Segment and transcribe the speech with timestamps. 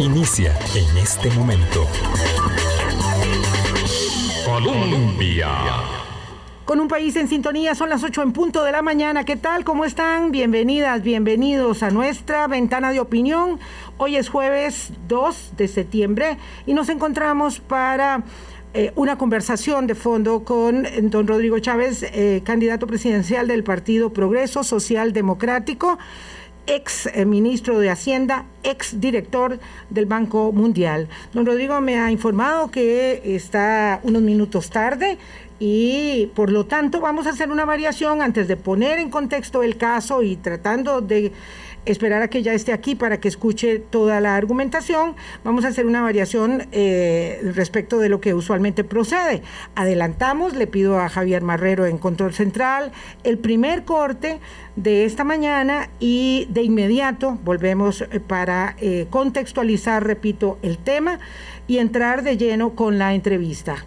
[0.00, 1.86] Inicia en este momento.
[4.44, 5.48] Colombia.
[6.66, 9.24] Con un país en sintonía, son las 8 en punto de la mañana.
[9.24, 9.64] ¿Qué tal?
[9.64, 10.30] ¿Cómo están?
[10.30, 13.60] Bienvenidas, bienvenidos a nuestra ventana de opinión.
[13.96, 16.36] Hoy es jueves 2 de septiembre
[16.66, 18.24] y nos encontramos para
[18.74, 24.12] eh, una conversación de fondo con eh, don Rodrigo Chávez, eh, candidato presidencial del Partido
[24.12, 25.96] Progreso Social Democrático
[26.66, 29.58] ex ministro de Hacienda, ex director
[29.90, 31.08] del Banco Mundial.
[31.32, 35.18] Don Rodrigo me ha informado que está unos minutos tarde
[35.58, 39.76] y por lo tanto vamos a hacer una variación antes de poner en contexto el
[39.76, 41.32] caso y tratando de
[41.86, 45.16] esperar a que ya esté aquí para que escuche toda la argumentación.
[45.44, 49.42] Vamos a hacer una variación eh, respecto de lo que usualmente procede.
[49.74, 52.92] Adelantamos, le pido a Javier Marrero en Control Central
[53.22, 54.40] el primer corte
[54.76, 61.18] de esta mañana y de inmediato volvemos eh, para eh, contextualizar, repito, el tema
[61.66, 63.84] y entrar de lleno con la entrevista.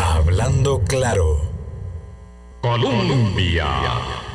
[0.00, 1.40] Hablando claro.
[2.60, 4.31] Colombia.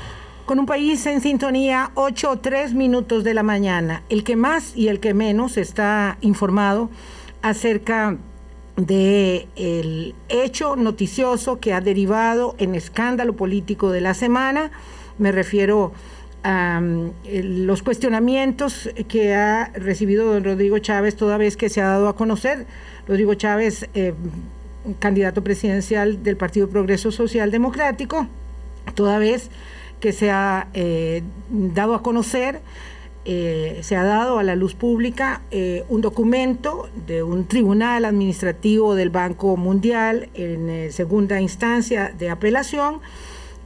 [0.47, 4.03] Con un país en sintonía, 8 o 3 minutos de la mañana.
[4.07, 6.89] El que más y el que menos está informado
[7.41, 8.15] acerca
[8.77, 14.71] de el hecho noticioso que ha derivado en escándalo político de la semana.
[15.17, 15.91] Me refiero
[16.43, 21.87] a mm, los cuestionamientos que ha recibido don Rodrigo Chávez toda vez que se ha
[21.87, 22.67] dado a conocer.
[23.05, 24.13] Rodrigo Chávez, eh,
[24.99, 28.29] candidato presidencial del Partido Progreso Social Democrático,
[28.95, 29.51] toda vez
[29.99, 32.61] que se ha eh, dado a conocer,
[33.25, 38.95] eh, se ha dado a la luz pública eh, un documento de un tribunal administrativo
[38.95, 43.01] del Banco Mundial en segunda instancia de apelación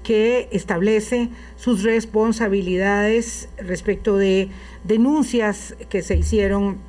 [0.04, 4.50] que establece sus responsabilidades respecto de
[4.84, 6.80] denuncias que se hicieron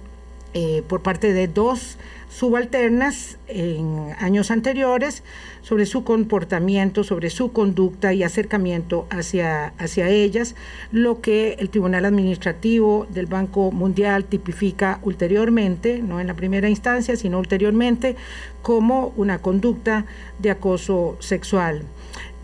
[0.88, 1.96] por parte de dos
[2.32, 5.22] subalternas en años anteriores
[5.60, 10.54] sobre su comportamiento, sobre su conducta y acercamiento hacia, hacia ellas,
[10.90, 17.16] lo que el Tribunal Administrativo del Banco Mundial tipifica ulteriormente, no en la primera instancia,
[17.16, 18.16] sino ulteriormente,
[18.62, 20.06] como una conducta
[20.38, 21.82] de acoso sexual.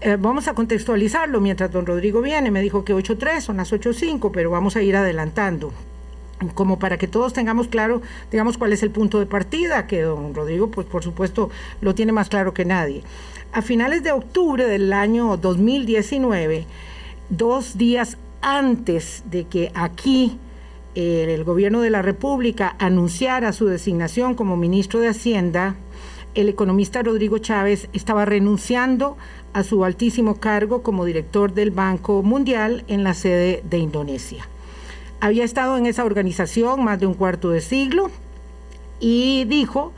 [0.00, 4.30] Eh, vamos a contextualizarlo mientras don Rodrigo viene, me dijo que 8.3 son las 8.5,
[4.32, 5.72] pero vamos a ir adelantando
[6.54, 10.34] como para que todos tengamos claro, digamos, cuál es el punto de partida, que don
[10.34, 11.50] Rodrigo, pues por supuesto,
[11.80, 13.02] lo tiene más claro que nadie.
[13.52, 16.66] A finales de octubre del año 2019,
[17.30, 20.38] dos días antes de que aquí
[20.94, 25.76] eh, el gobierno de la República anunciara su designación como ministro de Hacienda,
[26.34, 29.16] el economista Rodrigo Chávez estaba renunciando
[29.52, 34.48] a su altísimo cargo como director del Banco Mundial en la sede de Indonesia.
[35.20, 38.10] Había estado en esa organización más de un cuarto de siglo
[39.00, 39.92] y dijo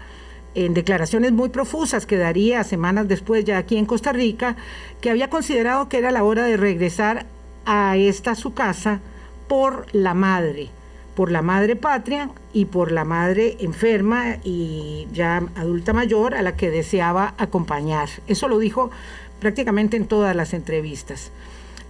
[0.55, 4.57] en declaraciones muy profusas que daría semanas después ya aquí en Costa Rica,
[5.01, 7.27] que había considerado que era la hora de regresar
[7.67, 9.01] a esta su casa
[9.47, 10.71] por la madre,
[11.15, 16.57] por la madre patria y por la madre enferma y ya adulta mayor a la
[16.57, 18.09] que deseaba acompañar.
[18.27, 18.91] Eso lo dijo
[19.39, 21.31] prácticamente en todas las entrevistas.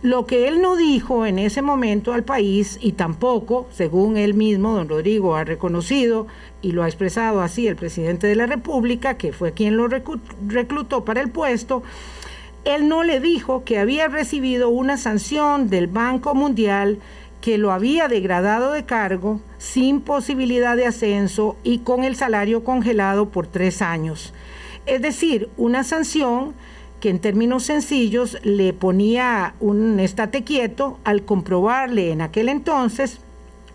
[0.03, 4.73] Lo que él no dijo en ese momento al país y tampoco, según él mismo,
[4.73, 6.27] don Rodrigo, ha reconocido
[6.63, 11.05] y lo ha expresado así el presidente de la República, que fue quien lo reclutó
[11.05, 11.83] para el puesto,
[12.65, 16.99] él no le dijo que había recibido una sanción del Banco Mundial
[17.43, 23.29] que lo había degradado de cargo sin posibilidad de ascenso y con el salario congelado
[23.29, 24.33] por tres años.
[24.87, 26.55] Es decir, una sanción
[27.01, 33.21] que en términos sencillos le ponía un estate quieto al comprobarle en aquel entonces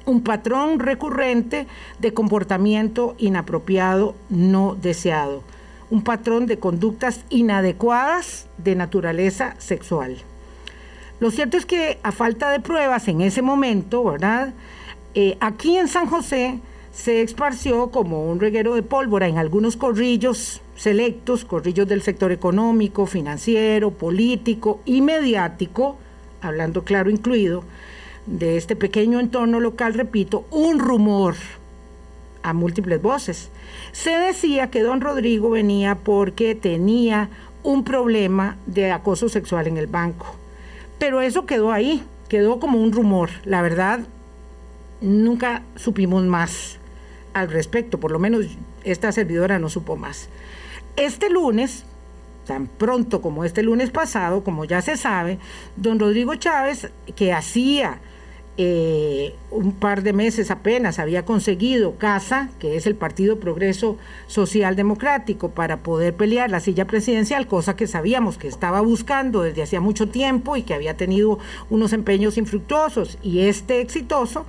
[0.05, 1.67] un patrón recurrente
[1.99, 5.41] de comportamiento inapropiado no deseado,
[5.89, 10.17] un patrón de conductas inadecuadas de naturaleza sexual.
[11.19, 14.53] Lo cierto es que a falta de pruebas en ese momento, ¿verdad?
[15.15, 16.59] Eh, aquí en San José
[16.91, 23.05] se esparció como un reguero de pólvora en algunos corrillos selectos, corrillos del sector económico,
[23.05, 25.97] financiero, político y mediático,
[26.41, 27.63] hablando claro incluido,
[28.25, 31.35] de este pequeño entorno local, repito, un rumor
[32.43, 33.49] a múltiples voces.
[33.91, 37.29] Se decía que don Rodrigo venía porque tenía
[37.63, 40.35] un problema de acoso sexual en el banco.
[40.99, 43.29] Pero eso quedó ahí, quedó como un rumor.
[43.43, 44.01] La verdad,
[45.01, 46.77] nunca supimos más
[47.33, 48.45] al respecto, por lo menos
[48.83, 50.29] esta servidora no supo más.
[50.97, 51.83] Este lunes,
[52.45, 55.39] tan pronto como este lunes pasado, como ya se sabe,
[55.75, 57.99] don Rodrigo Chávez, que hacía
[58.57, 63.97] eh, un par de meses apenas había conseguido Casa, que es el Partido Progreso
[64.27, 69.63] Social Democrático, para poder pelear la silla presidencial, cosa que sabíamos que estaba buscando desde
[69.63, 71.39] hacía mucho tiempo y que había tenido
[71.69, 73.17] unos empeños infructuosos.
[73.21, 74.45] Y este exitoso,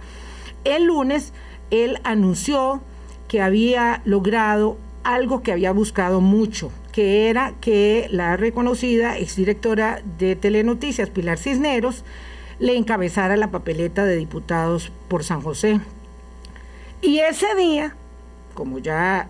[0.63, 1.33] el lunes
[1.73, 2.83] él anunció
[3.27, 10.35] que había logrado algo que había buscado mucho, que era que la reconocida exdirectora de
[10.35, 12.05] Telenoticias, Pilar Cisneros,
[12.59, 15.81] le encabezara la papeleta de diputados por San José.
[17.03, 17.95] Y ese día,
[18.55, 19.29] como ya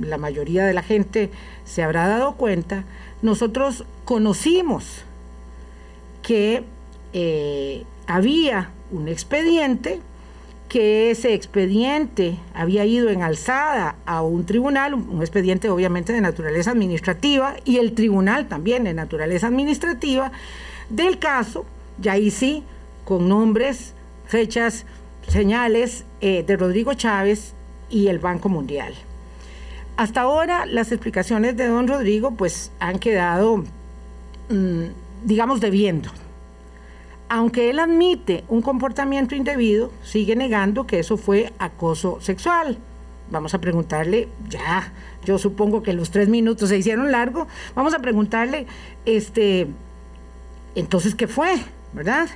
[0.00, 1.30] la mayoría de la gente
[1.64, 2.84] se habrá dado cuenta,
[3.20, 5.02] nosotros conocimos
[6.22, 6.64] que
[7.12, 10.00] eh, había un expediente,
[10.68, 16.72] que ese expediente había ido en alzada a un tribunal, un expediente obviamente de naturaleza
[16.72, 20.30] administrativa, y el tribunal también de naturaleza administrativa,
[20.90, 21.64] del caso
[22.00, 22.62] ya ahí sí,
[23.04, 23.94] con nombres,
[24.26, 24.84] fechas,
[25.26, 27.54] señales eh, de Rodrigo Chávez
[27.90, 28.94] y el Banco Mundial.
[29.96, 33.64] Hasta ahora las explicaciones de don Rodrigo pues han quedado,
[34.48, 34.84] mm,
[35.24, 36.10] digamos, debiendo.
[37.28, 42.78] Aunque él admite un comportamiento indebido, sigue negando que eso fue acoso sexual.
[43.30, 44.92] Vamos a preguntarle, ya,
[45.24, 48.66] yo supongo que los tres minutos se hicieron largo, vamos a preguntarle,
[49.04, 49.66] este,
[50.74, 51.58] entonces, ¿qué fue?
[51.92, 52.28] ¿verdad?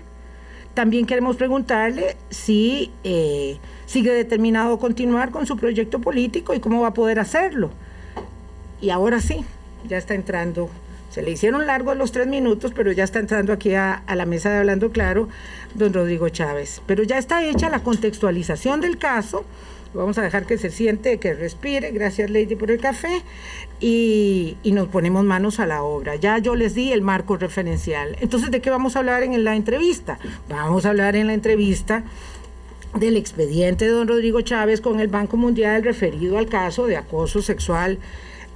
[0.75, 6.81] También queremos preguntarle si eh, sigue determinado a continuar con su proyecto político y cómo
[6.81, 7.71] va a poder hacerlo.
[8.81, 9.45] Y ahora sí,
[9.87, 10.71] ya está entrando,
[11.13, 14.51] se le hicieron largos los tres minutos, pero ya está entrando aquí a, la mesa
[14.51, 15.29] de Hablando Claro,
[15.75, 16.81] don Rodrigo Chávez.
[16.87, 19.45] Pero ya está hecha la contextualización del caso
[19.95, 21.91] Vamos a dejar que se siente, que respire.
[21.91, 23.23] Gracias, Lady, por el café.
[23.79, 26.17] Y, nos ponemos manos a la obra.
[26.17, 28.17] Ya yo les di el marco referencial.
[28.21, 30.19] Entonces, ¿de qué vamos a hablar en la entrevista?
[30.49, 32.05] Vamos a hablar en la entrevista
[32.99, 37.43] del expediente de don Rodrigo Chávez con el Banco Mundial referido al caso de acoso
[37.43, 37.99] sexual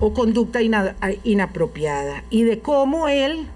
[0.00, 3.46] o conducta inapropiada y de cómo él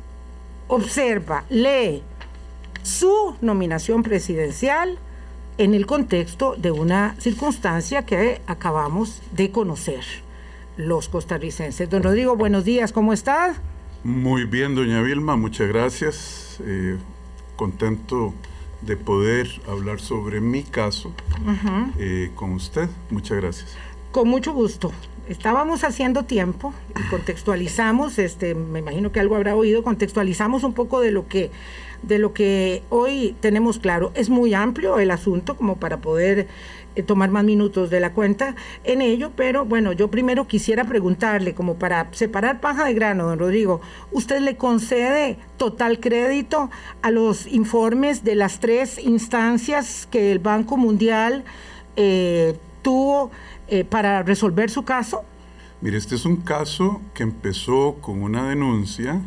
[0.69, 2.02] observa, lee
[2.82, 4.98] su nominación presidencial
[5.58, 10.04] en el contexto de una circunstancia que acabamos de conocer
[10.76, 11.90] los costarricenses.
[11.90, 13.54] Don Rodrigo, buenos días, ¿cómo está?
[14.02, 16.58] Muy bien, doña Vilma, muchas gracias.
[16.64, 16.96] Eh,
[17.56, 18.32] contento
[18.81, 21.12] de poder hablar sobre mi caso
[21.98, 22.88] eh, con usted.
[23.10, 23.76] Muchas gracias.
[24.12, 24.92] Con mucho gusto.
[25.30, 30.98] Estábamos haciendo tiempo y contextualizamos, este, me imagino que algo habrá oído, contextualizamos un poco
[31.00, 31.52] de lo que
[32.02, 34.10] de lo que hoy tenemos claro.
[34.16, 36.48] Es muy amplio el asunto como para poder
[36.96, 41.54] eh, tomar más minutos de la cuenta en ello, pero bueno, yo primero quisiera preguntarle,
[41.54, 43.80] como para separar paja de grano, don Rodrigo,
[44.10, 46.70] ¿usted le concede total crédito
[47.02, 51.44] a los informes de las tres instancias que el Banco Mundial
[51.94, 53.30] eh, tuvo
[53.70, 55.25] eh, para resolver su caso?
[55.81, 59.22] Mire, este es un caso que empezó con una denuncia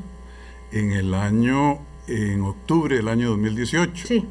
[0.71, 4.07] en el año en octubre del año 2018.
[4.07, 4.25] Sí.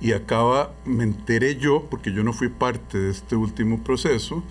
[0.00, 4.42] Y acaba, me enteré yo, porque yo no fui parte de este último proceso,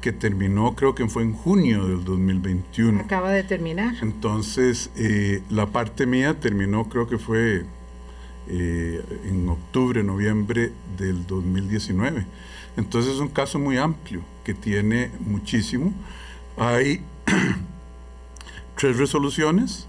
[0.00, 3.00] que terminó creo que fue en junio del 2021.
[3.00, 3.94] Acaba de terminar.
[4.02, 7.64] Entonces, eh, la parte mía terminó creo que fue
[8.48, 12.26] eh, en octubre, noviembre del 2019.
[12.78, 15.92] Entonces es un caso muy amplio, que tiene muchísimo.
[16.56, 17.02] Hay
[18.76, 19.86] tres resoluciones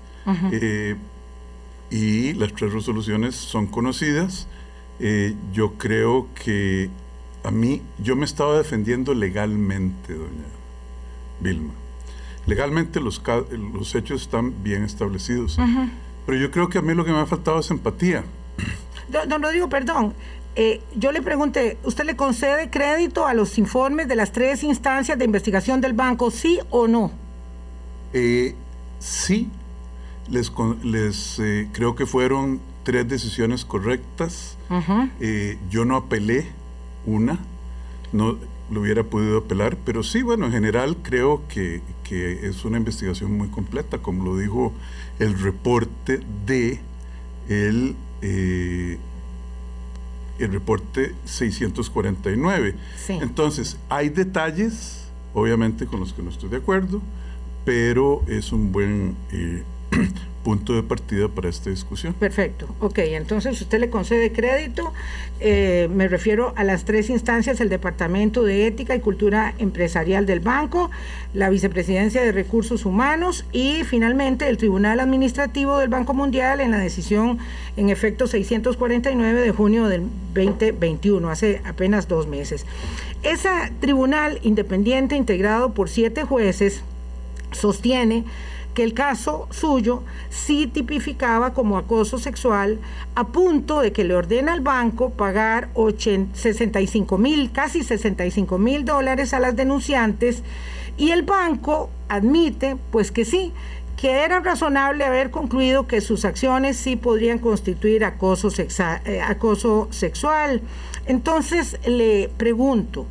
[1.92, 4.48] y las tres resoluciones son conocidas.
[5.00, 6.90] Eh, yo creo que
[7.44, 10.50] a mí, yo me estaba defendiendo legalmente, doña
[11.40, 11.74] Vilma.
[12.48, 15.60] Legalmente los, los hechos están bien establecidos.
[16.26, 18.24] Pero yo creo que a mí lo que me ha faltado es empatía.
[19.10, 20.14] Don, Rodrigo, perdón.
[20.56, 25.18] Eh, yo le pregunté, ¿usted le concede crédito a los informes de las tres instancias
[25.18, 27.12] de investigación del banco, sí o no?
[28.14, 28.56] Eh,
[29.00, 29.50] sí,
[30.30, 30.52] les,
[30.84, 34.58] les eh, creo que fueron tres decisiones correctas.
[35.70, 36.48] Yo no apelé
[37.06, 37.40] una,
[38.12, 38.38] no
[38.70, 43.50] lo hubiera podido apelar, pero sí, bueno, en general creo que, es una investigación muy
[43.50, 44.74] completa, como lo dijo
[45.20, 46.80] el reporte de
[47.48, 47.96] el,
[50.40, 52.76] el reporte 649.
[53.10, 57.02] Entonces, hay detalles, obviamente, con los que no estoy de acuerdo,
[57.66, 59.16] pero es un buen
[60.44, 62.14] punto de partida para esta discusión.
[62.14, 64.94] Perfecto, ok, entonces usted le concede crédito,
[65.40, 70.40] eh, me refiero a las tres instancias, el Departamento de Ética y Cultura Empresarial del
[70.40, 70.90] Banco,
[71.34, 76.80] la Vicepresidencia de Recursos Humanos y finalmente el Tribunal Administrativo del Banco Mundial en la
[76.80, 77.38] decisión
[77.78, 80.04] en efecto 649 de junio del
[80.34, 82.66] 2021, hace apenas dos meses.
[83.24, 86.84] Ese tribunal independiente integrado por siete jueces
[87.52, 88.24] sostiene
[88.74, 92.80] que el caso suyo sí tipificaba como acoso sexual
[93.16, 99.34] a punto de que le ordena al banco pagar 65 mil, casi 65 mil dólares
[99.34, 100.44] a las denunciantes
[100.98, 103.54] y el banco admite pues que sí,
[104.00, 110.62] que era razonable haber concluido que sus acciones sí podrían constituir acoso, eh, acoso sexual.
[111.06, 113.08] Entonces le pregunto,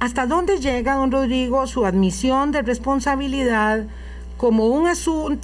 [0.00, 3.86] ¿hasta dónde llega, don Rodrigo, su admisión de responsabilidad?
[4.38, 4.88] Como un,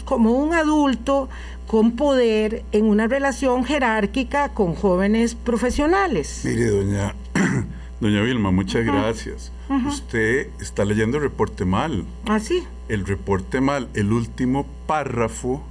[0.06, 1.28] como un adulto
[1.66, 6.42] con poder en una relación jerárquica con jóvenes profesionales.
[6.44, 7.14] Mire, doña,
[8.00, 9.52] doña Vilma, muchas gracias.
[9.86, 12.04] Usted está leyendo el reporte mal.
[12.26, 12.62] ¿Ah, sí?
[12.88, 15.62] El reporte mal, el último párrafo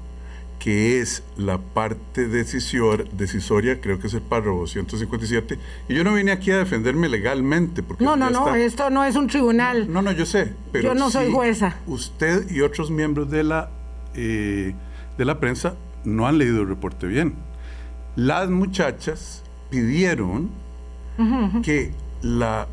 [0.63, 6.13] que es la parte decisor, decisoria, creo que es el párrafo 157, y yo no
[6.13, 7.83] vine aquí a defenderme legalmente.
[7.83, 9.91] Porque no, no, no, esto no es un tribunal.
[9.91, 10.53] No, no, yo sé.
[10.71, 11.75] Pero yo no soy jueza.
[11.85, 13.71] Usted y otros miembros de la,
[14.15, 14.73] eh,
[15.17, 17.35] de la prensa no han leído el reporte bien.
[18.15, 20.49] Las muchachas pidieron
[21.61, 21.91] que
[22.21, 22.69] la,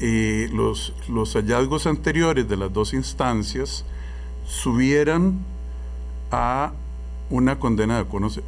[0.00, 3.86] eh, los, los hallazgos anteriores de las dos instancias
[4.44, 5.38] subieran
[6.30, 6.74] a
[7.32, 8.04] una condena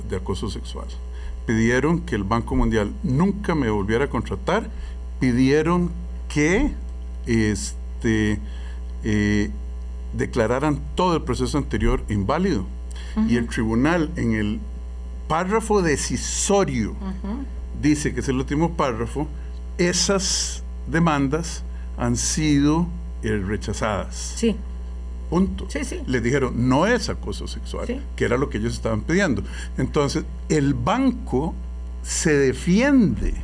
[0.08, 0.86] de acoso, sexual.
[1.46, 4.68] Pidieron que el Banco Mundial nunca me volviera a contratar,
[5.18, 5.90] pidieron
[6.28, 6.70] que
[7.26, 8.38] este,
[9.02, 9.50] eh,
[10.12, 12.66] declararan todo el proceso anterior inválido.
[13.28, 14.60] Y el tribunal en el
[15.28, 16.94] párrafo decisorio
[17.80, 19.28] dice que es el último párrafo,
[19.78, 21.62] esas demandas
[21.96, 22.86] han sido
[23.22, 24.34] eh, rechazadas.
[24.36, 24.56] Sí.
[25.34, 25.66] Punto.
[26.06, 29.42] Les dijeron, no es acoso sexual, que era lo que ellos estaban pidiendo.
[29.76, 31.56] Entonces, el banco
[32.04, 33.34] se defiende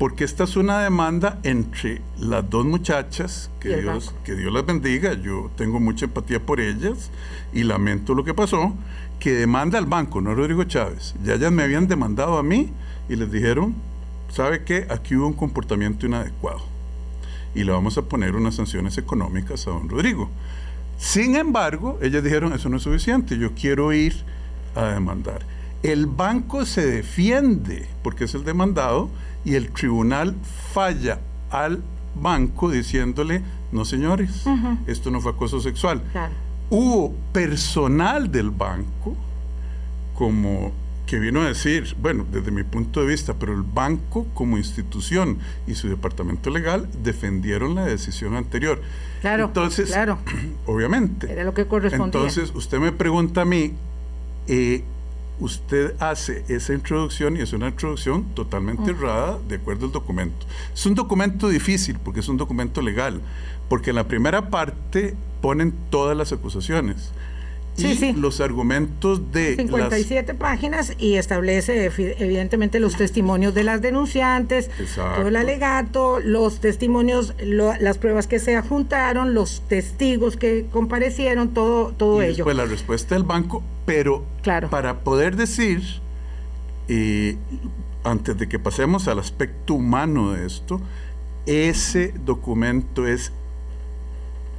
[0.00, 5.12] porque esta es una demanda entre las dos muchachas, que Dios, que Dios las bendiga,
[5.12, 7.12] yo tengo mucha empatía por ellas
[7.52, 8.74] y lamento lo que pasó,
[9.20, 11.14] que demanda al banco, no Rodrigo Chávez.
[11.22, 12.72] Ya ellas me habían demandado a mí
[13.08, 13.76] y les dijeron,
[14.28, 14.88] ¿sabe qué?
[14.90, 16.62] Aquí hubo un comportamiento inadecuado
[17.54, 20.30] y le vamos a poner unas sanciones económicas a don Rodrigo.
[21.00, 24.14] Sin embargo, ellas dijeron, eso no es suficiente, yo quiero ir
[24.74, 25.40] a demandar.
[25.82, 29.08] El banco se defiende porque es el demandado
[29.42, 30.36] y el tribunal
[30.74, 31.18] falla
[31.50, 31.82] al
[32.14, 33.42] banco diciéndole,
[33.72, 34.44] no señores,
[34.86, 36.02] esto no fue acoso sexual.
[36.68, 39.16] Hubo personal del banco
[40.14, 40.72] como
[41.10, 45.38] que vino a decir, bueno, desde mi punto de vista, pero el banco como institución
[45.66, 48.80] y su departamento legal defendieron la decisión anterior.
[49.20, 50.18] Claro, entonces, claro.
[50.66, 51.28] obviamente.
[51.28, 52.20] Era lo que correspondía.
[52.20, 53.74] Entonces, usted me pregunta a mí,
[54.46, 54.84] eh,
[55.40, 60.46] usted hace esa introducción y es una introducción totalmente errada de acuerdo al documento.
[60.72, 63.20] Es un documento difícil porque es un documento legal,
[63.68, 67.10] porque en la primera parte ponen todas las acusaciones
[67.82, 75.28] y los argumentos de 57 páginas y establece evidentemente los testimonios de las denunciantes, todo
[75.28, 82.22] el alegato, los testimonios, las pruebas que se juntaron, los testigos que comparecieron, todo, todo
[82.22, 82.44] ello.
[82.44, 84.24] Pues la respuesta del banco, pero
[84.70, 85.82] para poder decir,
[86.88, 87.36] eh,
[88.04, 90.80] antes de que pasemos al aspecto humano de esto,
[91.46, 93.32] ese documento es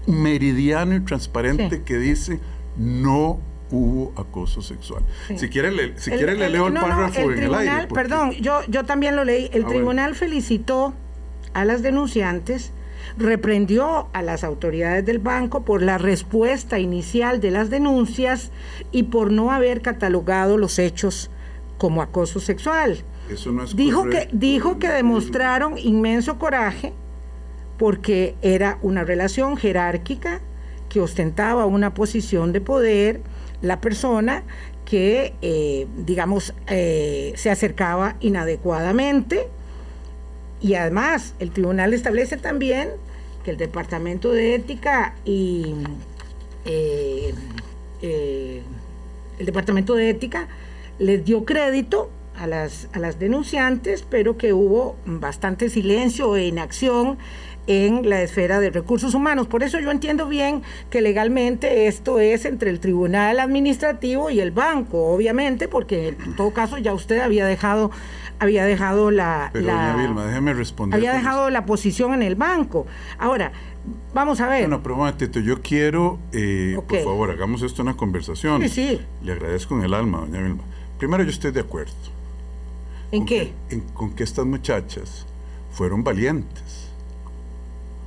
[0.08, 2.40] meridiano y transparente que dice
[2.78, 3.40] no
[3.72, 5.04] hubo acoso sexual.
[5.36, 7.88] Si quiere, le, si quiere le leo el, párrafo en el aire.
[7.94, 9.50] Perdón, yo, yo también lo leí.
[9.54, 10.94] El ah, tribunal felicitó
[11.54, 12.72] a las denunciantes,
[13.18, 18.52] reprendió a las autoridades del banco por la respuesta inicial de las denuncias
[18.92, 21.30] y por no haber catalogado los hechos
[21.78, 23.04] como acoso sexual.
[23.30, 26.94] Eso no es dijo que dijo que demostraron inmenso coraje
[27.78, 30.42] porque era una relación jerárquica
[30.92, 33.22] que ostentaba una posición de poder
[33.62, 34.44] la persona
[34.84, 39.48] que, eh, digamos, eh, se acercaba inadecuadamente.
[40.60, 42.90] Y además, el tribunal establece también
[43.46, 45.76] que el Departamento de Ética y
[46.66, 47.34] eh,
[48.02, 50.50] el Departamento de Ética
[51.00, 57.18] les dio crédito a las, a las denunciantes, pero que hubo bastante silencio e inacción
[57.68, 59.48] en la esfera de recursos humanos.
[59.48, 64.52] Por eso yo entiendo bien que legalmente esto es entre el tribunal administrativo y el
[64.52, 67.92] banco, obviamente, porque en todo caso ya usted había dejado
[68.40, 70.98] había dejado la, Pero, Vilma, déjeme responder.
[70.98, 72.88] Había dejado la posición en el banco.
[73.20, 73.52] Ahora,
[74.16, 74.62] vamos a ver.
[74.62, 78.64] Bueno, pero momentito, yo quiero, eh, por favor, hagamos esto una conversación.
[78.64, 79.02] Sí, sí.
[79.22, 80.64] Le agradezco en el alma, doña Vilma.
[80.98, 81.94] Primero, yo estoy de acuerdo.
[83.12, 83.54] ¿En qué?
[83.94, 85.28] con que estas muchachas
[85.72, 86.71] fueron valientes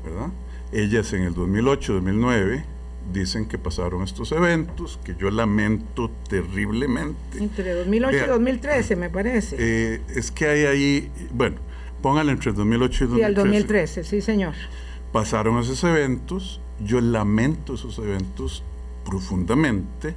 [0.05, 0.29] ¿verdad?
[0.73, 2.65] Ellas en el 2008-2009
[3.13, 7.39] dicen que pasaron estos eventos, que yo lamento terriblemente.
[7.39, 9.57] Entre 2008 y 2013, me parece.
[9.59, 11.57] Eh, es que hay ahí, bueno,
[12.03, 13.17] póngale entre 2008 y 2013.
[13.17, 14.55] Sí, al 2013, sí, señor.
[15.13, 18.63] Pasaron esos eventos, yo lamento esos eventos
[19.05, 20.15] profundamente,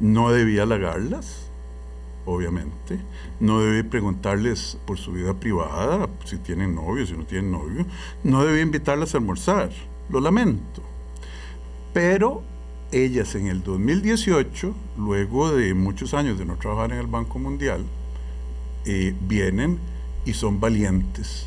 [0.00, 1.49] no debía halagarlas,
[2.26, 2.98] obviamente.
[3.38, 7.86] No debe preguntarles por su vida privada, si tienen novio, si no tienen novio.
[8.24, 9.70] No debe invitarlas a almorzar.
[10.08, 10.82] Lo lamento.
[11.92, 12.42] Pero
[12.92, 17.84] ellas en el 2018, luego de muchos años de no trabajar en el Banco Mundial,
[18.84, 19.78] eh, vienen
[20.24, 21.46] y son valientes.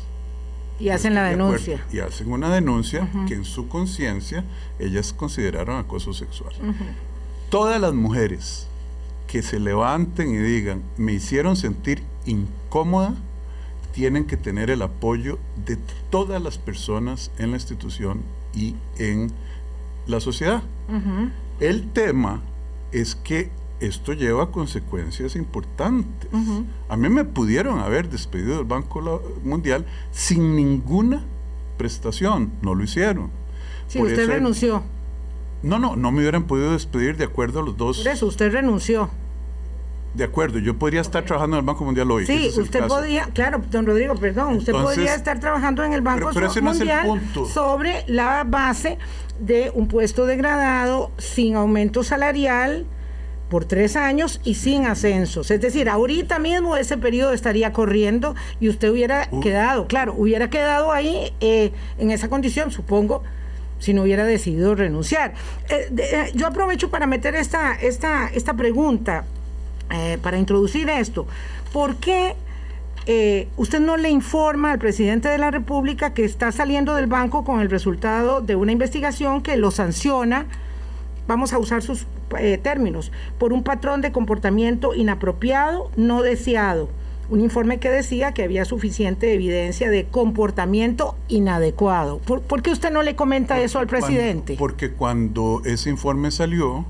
[0.80, 1.84] Y hacen la denuncia.
[1.92, 4.44] y hacen una denuncia que en su conciencia
[4.80, 6.52] ellas consideraron acoso sexual.
[7.48, 8.66] Todas las mujeres
[9.34, 13.16] que se levanten y digan, me hicieron sentir incómoda,
[13.92, 15.76] tienen que tener el apoyo de
[16.08, 18.22] todas las personas en la institución
[18.54, 19.32] y en
[20.06, 20.62] la sociedad.
[21.58, 22.42] El tema
[22.92, 23.50] es que
[23.80, 26.30] esto lleva consecuencias importantes.
[26.88, 31.24] A mí me pudieron haber despedido del Banco Mundial sin ninguna
[31.76, 33.30] prestación, no lo hicieron.
[33.88, 34.84] Sí, usted renunció.
[35.64, 37.98] No, no, no me hubieran podido despedir de acuerdo a los dos.
[37.98, 39.10] Por eso, usted renunció.
[40.14, 42.24] De acuerdo, yo podría estar trabajando en el Banco Mundial hoy.
[42.24, 47.20] Sí, usted podría, claro, don Rodrigo, perdón, usted podría estar trabajando en el Banco Mundial
[47.52, 48.98] sobre la base
[49.40, 52.86] de un puesto degradado sin aumento salarial
[53.48, 55.50] por tres años y sin ascensos.
[55.50, 59.40] Es decir, ahorita mismo ese periodo estaría corriendo y usted hubiera uh.
[59.40, 63.22] quedado, claro, hubiera quedado ahí eh, en esa condición, supongo,
[63.78, 65.34] si no hubiera decidido renunciar.
[65.68, 69.24] Eh, eh, yo aprovecho para meter esta, esta, esta pregunta.
[69.90, 71.26] Eh, para introducir esto,
[71.72, 72.34] ¿por qué
[73.06, 77.44] eh, usted no le informa al presidente de la República que está saliendo del banco
[77.44, 80.46] con el resultado de una investigación que lo sanciona,
[81.28, 82.06] vamos a usar sus
[82.38, 86.88] eh, términos, por un patrón de comportamiento inapropiado, no deseado?
[87.28, 92.18] Un informe que decía que había suficiente evidencia de comportamiento inadecuado.
[92.18, 94.56] ¿Por, qué usted no le comenta eso al presidente?
[94.58, 96.86] porque cuando ese informe salió,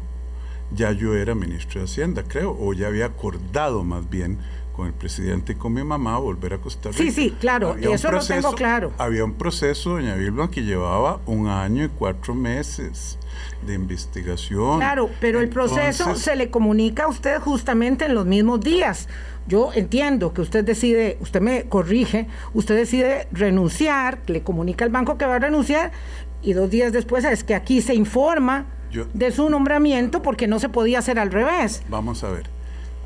[0.73, 4.39] ya yo era ministro de Hacienda, creo, o ya había acordado más bien
[4.75, 7.03] con el presidente y con mi mamá volver a Costa Rica.
[7.03, 8.93] Sí, sí, claro, eso lo tengo claro.
[8.99, 13.19] Había un proceso, doña Vilma, que llevaba un año y cuatro meses
[13.65, 14.79] de investigación.
[14.79, 19.09] Claro, pero el proceso se le comunica a usted justamente en los mismos días.
[19.47, 25.19] Yo entiendo que usted decide, usted me corrige, usted decide renunciar, le comunica al banco
[25.19, 25.93] que va a renunciar
[26.43, 28.67] y dos días después es que aquí se informa
[29.13, 31.83] de su nombramiento porque no se podía hacer al revés.
[31.89, 32.49] Vamos a ver.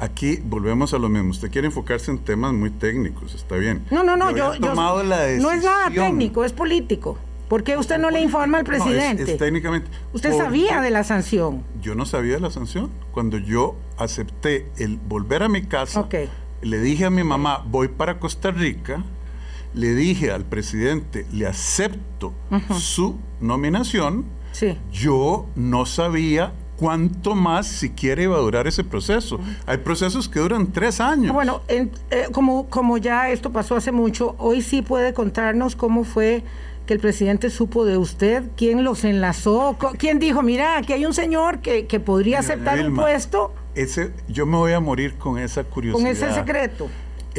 [0.00, 1.30] Aquí volvemos a lo mismo.
[1.30, 3.84] Usted quiere enfocarse en temas muy técnicos, está bien.
[3.90, 7.18] No, no, no, yo, no es nada técnico, es político.
[7.48, 9.36] ¿Por qué usted no le informa al presidente?
[9.36, 9.90] técnicamente.
[10.12, 11.64] ¿Usted sabía de la sanción?
[11.80, 12.90] Yo no sabía de la sanción.
[13.10, 16.06] Cuando yo acepté el volver a mi casa,
[16.60, 19.02] le dije a mi mamá, voy para Costa Rica,
[19.74, 22.34] le dije al presidente, le acepto
[22.78, 24.26] su nominación,
[24.92, 29.40] yo no sabía cuánto más siquiera iba a durar ese proceso.
[29.66, 31.32] Hay procesos que duran tres años.
[31.32, 31.88] Bueno, eh,
[32.32, 36.44] como, como ya esto pasó hace mucho, hoy sí puede contarnos cómo fue
[36.86, 41.12] que el presidente supo de usted, quién los enlazó, quién dijo, mira, aquí hay un
[41.12, 43.52] señor que, podría aceptar un puesto.
[43.74, 46.02] Ese, yo me voy a morir con esa curiosidad.
[46.02, 46.88] Con ese secreto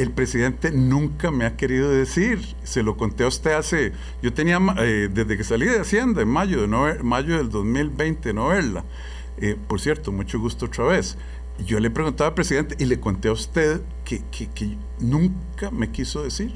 [0.00, 2.40] el presidente nunca me ha querido decir.
[2.62, 3.92] Se lo conté a usted hace.
[4.22, 8.32] Yo tenía, eh, desde que salí de Hacienda, en mayo, de no mayo del 2020,
[8.32, 8.84] no verla.
[9.38, 11.18] Eh, por cierto, mucho gusto otra vez.
[11.66, 14.22] Yo le preguntaba al presidente y le conté a usted que,
[15.00, 16.52] nunca me quiso decir.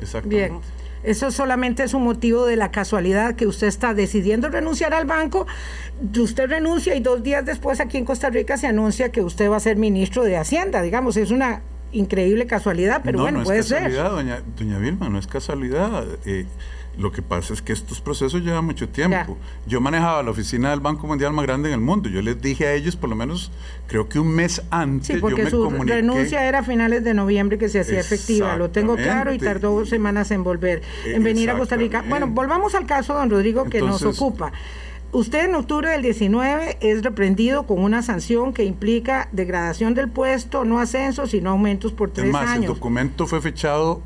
[0.00, 0.48] Exactamente.
[0.48, 0.60] Bien.
[1.02, 5.46] Eso solamente es un motivo de la casualidad que usted está decidiendo renunciar al banco.
[6.18, 9.56] Usted renuncia y dos días después aquí en Costa Rica se anuncia que usted va
[9.56, 10.80] a ser ministro de Hacienda.
[10.80, 11.60] Digamos, es una
[11.94, 14.12] increíble casualidad, pero bueno, no puede es casualidad, ser.
[14.12, 16.04] Doña, doña Vilma, no es casualidad.
[16.26, 16.46] Eh,
[16.98, 19.36] lo que pasa es que estos procesos llevan mucho tiempo.
[19.66, 22.08] Yo manejaba la oficina del Banco Mundial más grande en el mundo.
[22.08, 23.50] Yo les dije a ellos, por lo menos,
[23.88, 25.96] creo que un mes antes, sí, porque yo me su comuniqué.
[25.96, 28.56] renuncia era a finales de noviembre que se hacía efectiva.
[28.56, 32.04] Lo tengo claro y tardó semanas en volver, en venir a Costa Rica.
[32.08, 34.52] Bueno, volvamos al caso, don Rodrigo, que nos ocupa.
[35.14, 40.64] Usted en octubre del 19 es reprendido con una sanción que implica degradación del puesto,
[40.64, 42.64] no ascenso, sino aumentos por tres es más, años.
[42.64, 44.02] El documento fue fechado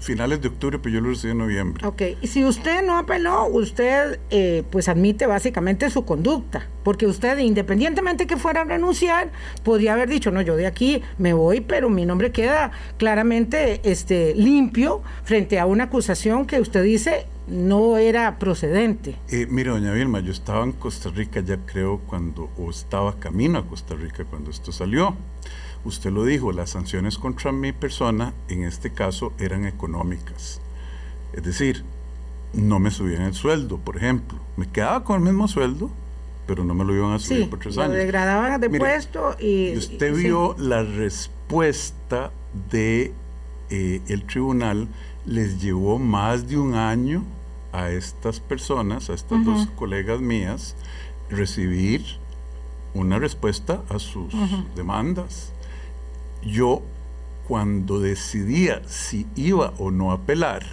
[0.00, 1.86] finales de octubre, pero yo lo recibí en noviembre.
[1.86, 7.36] Ok, y si usted no apeló, usted eh, pues admite básicamente su conducta, porque usted
[7.36, 11.90] independientemente que fuera a renunciar, podría haber dicho, no, yo de aquí me voy, pero
[11.90, 18.38] mi nombre queda claramente este, limpio frente a una acusación que usted dice no era
[18.38, 19.16] procedente.
[19.28, 23.58] Eh, mire, doña Vilma, yo estaba en Costa Rica ya creo cuando, o estaba camino
[23.58, 25.16] a Costa Rica cuando esto salió.
[25.84, 30.60] Usted lo dijo, las sanciones contra mi persona en este caso eran económicas.
[31.32, 31.84] Es decir,
[32.52, 34.38] no me subían el sueldo, por ejemplo.
[34.56, 35.90] Me quedaba con el mismo sueldo,
[36.46, 37.94] pero no me lo iban a subir por tres años.
[37.94, 39.76] degradaban de puesto y...
[39.76, 42.30] usted vio la respuesta
[42.70, 43.12] de
[43.70, 44.88] eh, el tribunal,
[45.26, 47.24] les llevó más de un año
[47.72, 50.76] a estas personas, a estas dos colegas mías,
[51.28, 52.04] recibir
[52.94, 54.34] una respuesta a sus
[54.74, 55.52] demandas.
[56.42, 56.82] Yo,
[57.46, 60.64] cuando decidía si iba o no a apelar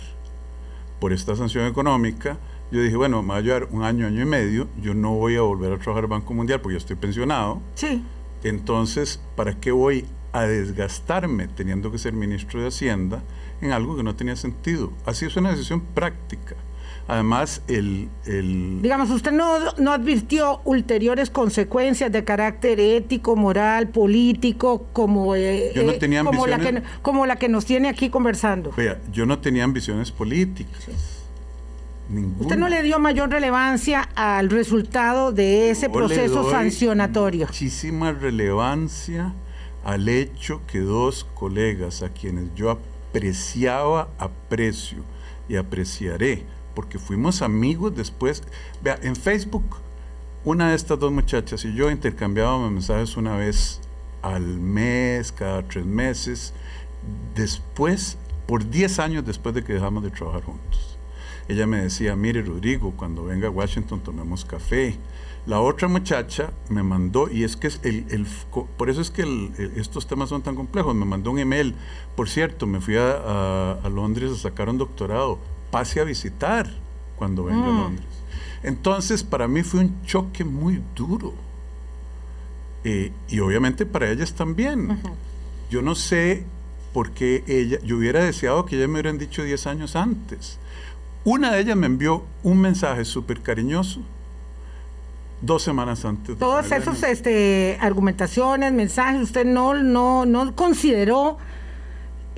[0.99, 2.37] por esta sanción económica,
[2.71, 5.35] yo dije, bueno, me va a llevar un año, año y medio, yo no voy
[5.35, 7.61] a volver a trabajar Banco Mundial porque yo estoy pensionado.
[7.75, 8.03] Sí.
[8.43, 13.23] Entonces, ¿para qué voy a desgastarme teniendo que ser ministro de Hacienda
[13.61, 14.91] en algo que no tenía sentido?
[15.05, 16.55] Así es una decisión práctica.
[17.07, 18.09] Además, el,
[18.81, 25.83] Digamos, usted no, no advirtió ulteriores consecuencias de carácter ético, moral, político, como, eh, yo
[25.83, 28.71] no eh, tenía como, la que, como la que nos tiene aquí conversando.
[28.75, 30.85] Vea, yo no tenía ambiciones políticas.
[32.09, 32.41] Ninguna.
[32.41, 37.47] Usted no le dio mayor relevancia al resultado de ese proceso sancionatorio.
[37.47, 39.33] Muchísima relevancia
[39.85, 44.97] al hecho que dos colegas a quienes yo apreciaba, aprecio
[45.47, 46.43] y apreciaré,
[46.77, 48.43] porque fuimos amigos después.
[48.83, 49.77] Vea, en Facebook,
[50.45, 53.81] una de estas dos muchachas y yo intercambiábamos mensajes una vez
[54.21, 56.53] al mes, cada tres meses,
[57.33, 60.99] después, por 10 años después de que dejamos de trabajar juntos.
[61.47, 64.99] Ella me decía, mire Rodrigo, cuando venga a Washington tomemos café.
[65.47, 68.27] La otra muchacha me mandó, y es que el, el
[68.77, 69.23] por eso es que
[69.77, 71.73] estos temas son tan complejos, me mandó un email,
[72.15, 75.39] por cierto, me fui a, a Londres a sacar un doctorado,
[75.71, 76.67] pase a visitar
[77.15, 77.81] cuando venga a mm.
[77.81, 78.07] Londres.
[78.63, 81.33] Entonces, para mí fue un choque muy duro.
[82.83, 84.99] Eh, y obviamente para ellas también.
[85.69, 86.45] Yo no sé
[86.93, 90.59] por qué ella, yo hubiera deseado que ellas me hubieran dicho 10 años antes.
[91.23, 94.01] Una de ellas me envió un mensaje súper cariñoso
[95.41, 96.37] dos semanas antes.
[96.37, 101.37] Todos esos este, argumentaciones, mensajes, usted no, no, no consideró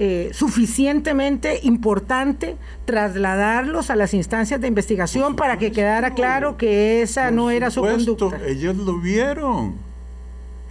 [0.02, 7.32] eh, suficientemente importante trasladarlos a las instancias de investigación para que quedara claro que esa
[7.32, 8.40] no era su conducta.
[8.48, 9.76] Ellos lo vieron.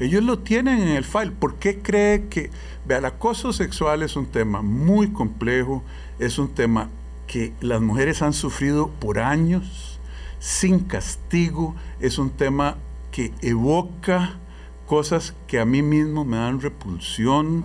[0.01, 1.33] Ellos lo tienen en el file.
[1.33, 2.51] ¿Por qué cree que...
[2.87, 5.83] Vea, el acoso sexual es un tema muy complejo,
[6.19, 6.89] es un tema
[7.27, 10.01] que las mujeres han sufrido por años,
[10.39, 12.79] sin castigo, es un tema
[13.11, 14.39] que evoca
[14.87, 17.63] cosas que a mí mismo me dan repulsión,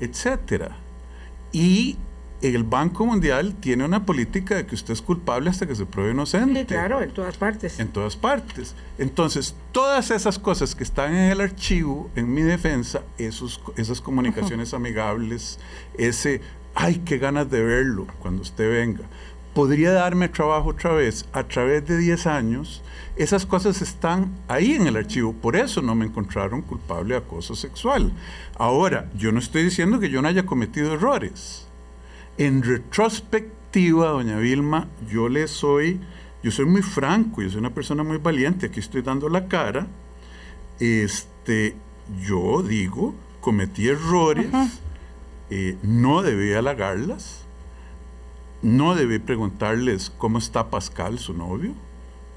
[0.00, 0.85] etcétera.
[1.56, 1.96] Y
[2.42, 6.12] el Banco Mundial tiene una política de que usted es culpable hasta que se pruebe
[6.12, 6.60] inocente.
[6.60, 7.80] Sí, claro, en todas partes.
[7.80, 8.74] En todas partes.
[8.98, 14.74] Entonces, todas esas cosas que están en el archivo, en mi defensa, esos, esas comunicaciones
[14.74, 15.58] amigables,
[15.96, 16.42] ese,
[16.74, 19.06] ay, qué ganas de verlo cuando usted venga,
[19.56, 22.82] podría darme trabajo otra vez a través de 10 años.
[23.16, 27.56] Esas cosas están ahí en el archivo, por eso no me encontraron culpable de acoso
[27.56, 28.12] sexual.
[28.58, 31.66] Ahora, yo no estoy diciendo que yo no haya cometido errores.
[32.36, 36.00] En retrospectiva, doña Vilma, yo le soy,
[36.42, 39.86] yo soy muy franco, yo soy una persona muy valiente, aquí estoy dando la cara.
[40.80, 41.76] Este,
[42.28, 44.48] yo digo, cometí errores,
[45.48, 47.45] eh, no debí halagarlas,
[48.66, 51.72] no debí preguntarles cómo está Pascal, su novio,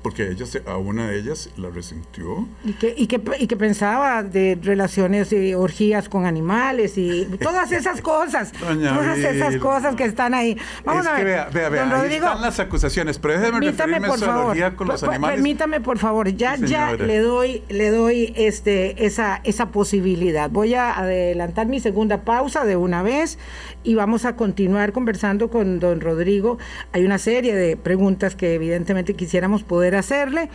[0.01, 2.47] porque ella se- a una de ellas la resintió.
[2.63, 7.71] Y que, y, que, y que pensaba de relaciones y orgías con animales y todas
[7.71, 8.51] esas cosas.
[8.59, 10.57] Doña todas esas cosas que están ahí.
[10.85, 11.19] Vamos es a ver.
[11.19, 14.17] que vea, vea, vea, Don ahí Rodrigo, están las acusaciones, pero déjeme Permítame, referirme por
[14.23, 14.75] a favor.
[14.75, 15.35] con los animales.
[15.37, 16.29] Permítame, por favor.
[16.35, 20.49] Ya, Sí, ya le doy, le doy este, esa, esa posibilidad.
[20.49, 23.37] Voy a adelantar mi segunda pausa de una vez
[23.83, 26.57] y vamos a continuar conversando con don Rodrigo.
[26.91, 30.49] Hay una serie de preguntas que evidentemente quisiéramos poder hacerle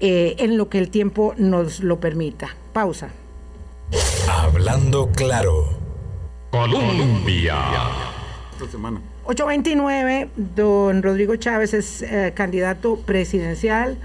[0.00, 2.56] eh, en lo que el tiempo nos lo permita.
[2.72, 3.10] Pausa.
[4.28, 5.68] Hablando claro.
[6.50, 7.56] Colombia.
[8.52, 9.00] Esta semana.
[9.24, 13.98] 829, don Rodrigo Chávez es eh, candidato presidencial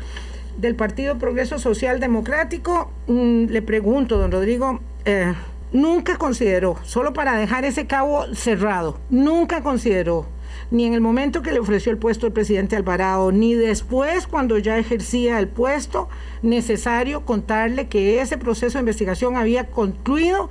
[0.58, 2.92] del Partido Progreso Social Democrático.
[3.08, 5.34] Mm, le pregunto, don Rodrigo, eh,
[5.72, 10.28] nunca consideró, solo para dejar ese cabo cerrado, nunca consideró,
[10.76, 14.58] ni en el momento que le ofreció el puesto el presidente Alvarado, ni después cuando
[14.58, 16.10] ya ejercía el puesto,
[16.42, 20.50] necesario contarle que ese proceso de investigación había concluido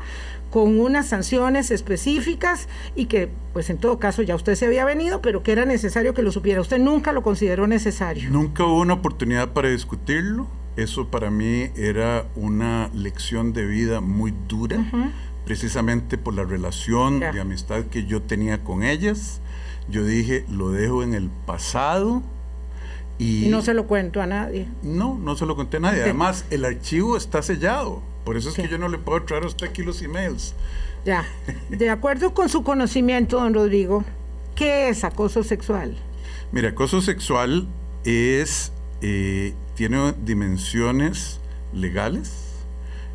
[0.50, 5.20] con unas sanciones específicas y que, pues en todo caso, ya usted se había venido,
[5.20, 6.60] pero que era necesario que lo supiera.
[6.60, 8.30] Usted nunca lo consideró necesario.
[8.30, 10.46] Nunca hubo una oportunidad para discutirlo.
[10.76, 14.78] Eso para mí era una lección de vida muy dura,
[15.44, 17.32] precisamente por la relación Ya.
[17.32, 19.40] de amistad que yo tenía con ellas.
[19.88, 22.22] Yo dije, lo dejo en el pasado
[23.18, 24.68] y, Y no se lo cuento a nadie.
[24.82, 26.02] no, no se lo conté a nadie.
[26.02, 28.02] Además, el archivo está sellado.
[28.24, 30.54] Por eso es que yo no le puedo traer a usted aquí los emails.
[31.04, 31.26] Ya.
[31.68, 34.04] De acuerdo con su conocimiento, don Rodrigo,
[34.54, 35.94] ¿qué es acoso sexual?
[36.50, 37.68] Mira, acoso sexual
[38.04, 41.40] es, eh, tiene dimensiones
[41.74, 42.32] legales.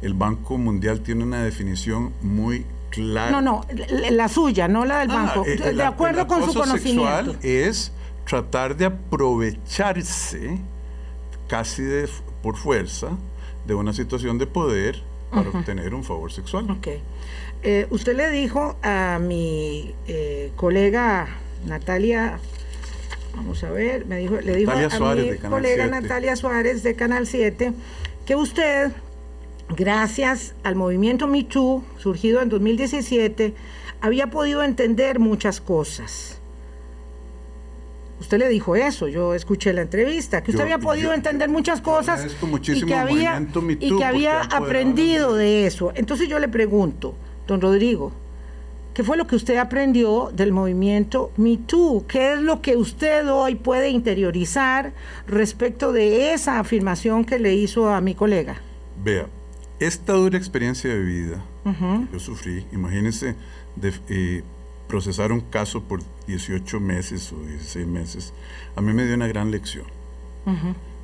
[0.03, 2.65] El Banco Mundial tiene una definición muy
[2.97, 5.45] No, no, la la suya, no la del Ah, banco.
[5.45, 7.33] eh, de acuerdo con su conocimiento.
[7.33, 7.91] sexual es
[8.27, 10.57] tratar de aprovecharse
[11.47, 12.09] casi de,
[12.41, 13.09] por fuerza
[13.65, 16.69] de una situación de poder para obtener un favor sexual.
[16.71, 16.87] Ok.
[17.61, 21.27] Eh, usted le dijo a mi eh, colega
[21.67, 22.39] Natalia,
[23.35, 26.01] vamos a ver, me dijo, le dijo Natalia a Suárez, mi colega 7.
[26.01, 27.73] Natalia Suárez de Canal 7
[28.25, 28.91] que usted,
[29.75, 33.53] gracias al movimiento Me Too, surgido en 2017,
[34.01, 36.35] había podido entender muchas cosas.
[38.19, 41.49] Usted le dijo eso, yo escuché la entrevista, que usted Yo- había podido yo- entender
[41.49, 42.25] muchas cosas
[42.67, 43.41] y que había,
[43.79, 45.91] y que había aprendido de- de eso.
[45.95, 47.15] Entonces yo le pregunto,
[47.47, 48.11] don Rodrigo,
[48.93, 52.03] ¿qué fue lo que usted aprendió del movimiento Me Too?
[52.09, 54.91] ¿Qué es lo que usted hoy puede interiorizar
[55.25, 58.61] respecto de esa afirmación que le hizo a mi colega?
[59.01, 59.27] Vea,
[59.79, 63.35] esta dura experiencia de vida que yo sufrí, imagínense
[63.75, 64.43] de, eh,
[64.87, 68.33] procesar un caso por 18 meses o 16 meses,
[68.75, 69.85] a mí me dio una gran lección.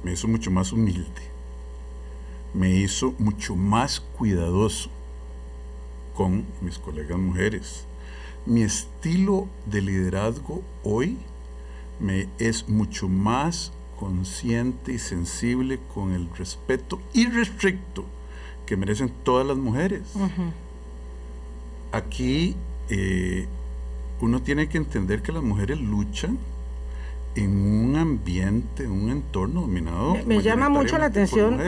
[0.04, 1.22] Me hizo mucho más humilde,
[2.54, 4.90] me hizo mucho más cuidadoso
[6.16, 7.86] con mis colegas mujeres.
[8.48, 11.18] Mi estilo de liderazgo hoy
[12.00, 18.06] me es mucho más consciente y sensible con el respeto irrestricto
[18.66, 20.02] que merecen todas las mujeres.
[21.92, 22.56] Aquí
[22.90, 23.48] eh,
[24.22, 26.38] uno tiene que entender que las mujeres luchan
[27.36, 30.14] en un ambiente, en un entorno dominado.
[30.14, 31.60] Me, me llama mucho la atención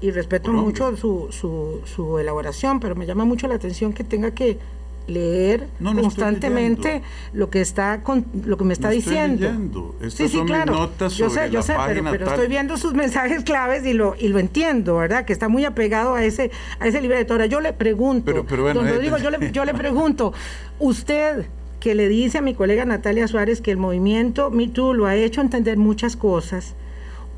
[0.00, 4.32] y respeto mucho su, su, su elaboración, pero me llama mucho la atención que tenga
[4.32, 4.58] que
[5.06, 9.94] leer No, no estoy constantemente lo que está con, lo que me está No diciendo.
[10.08, 10.90] sí, sí, claro.
[11.16, 14.38] yo sé, yo sé, pero, pero estoy viendo sus mensajes claves y lo y lo
[14.38, 15.24] entiendo, ¿verdad?
[15.24, 17.34] Que está muy apegado a ese a ese libreto.
[17.34, 20.32] Ahora yo le pregunto, Pero- pero bueno, don Rodrigo, yo le, yo le pregunto,
[20.78, 21.46] usted
[21.80, 25.16] que le dice a mi colega Natalia Suárez que el movimiento Me Too lo ha
[25.16, 26.74] hecho entender muchas cosas,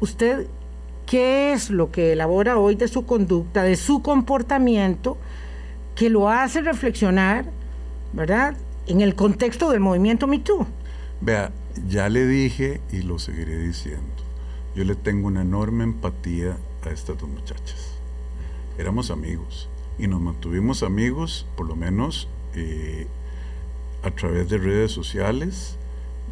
[0.00, 0.46] usted
[1.04, 5.18] qué es lo que elabora hoy de su conducta, de su comportamiento,
[5.96, 7.46] que lo hace reflexionar,
[8.12, 8.56] ¿verdad?
[8.86, 10.66] En el contexto del movimiento Me Too.
[11.20, 11.50] Vea,
[11.88, 14.06] ya le dije y lo seguiré diciendo.
[14.76, 17.92] Yo le tengo una enorme empatía a estas dos muchachas.
[18.78, 23.06] Éramos amigos y nos mantuvimos amigos, por lo menos eh,
[24.02, 25.76] a través de redes sociales,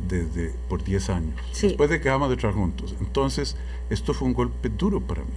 [0.09, 1.41] desde por 10 años.
[1.53, 1.69] Sí.
[1.69, 2.95] Después de que dejamos de trabajar juntos.
[3.01, 3.57] Entonces,
[3.89, 5.29] esto fue un golpe duro para mí.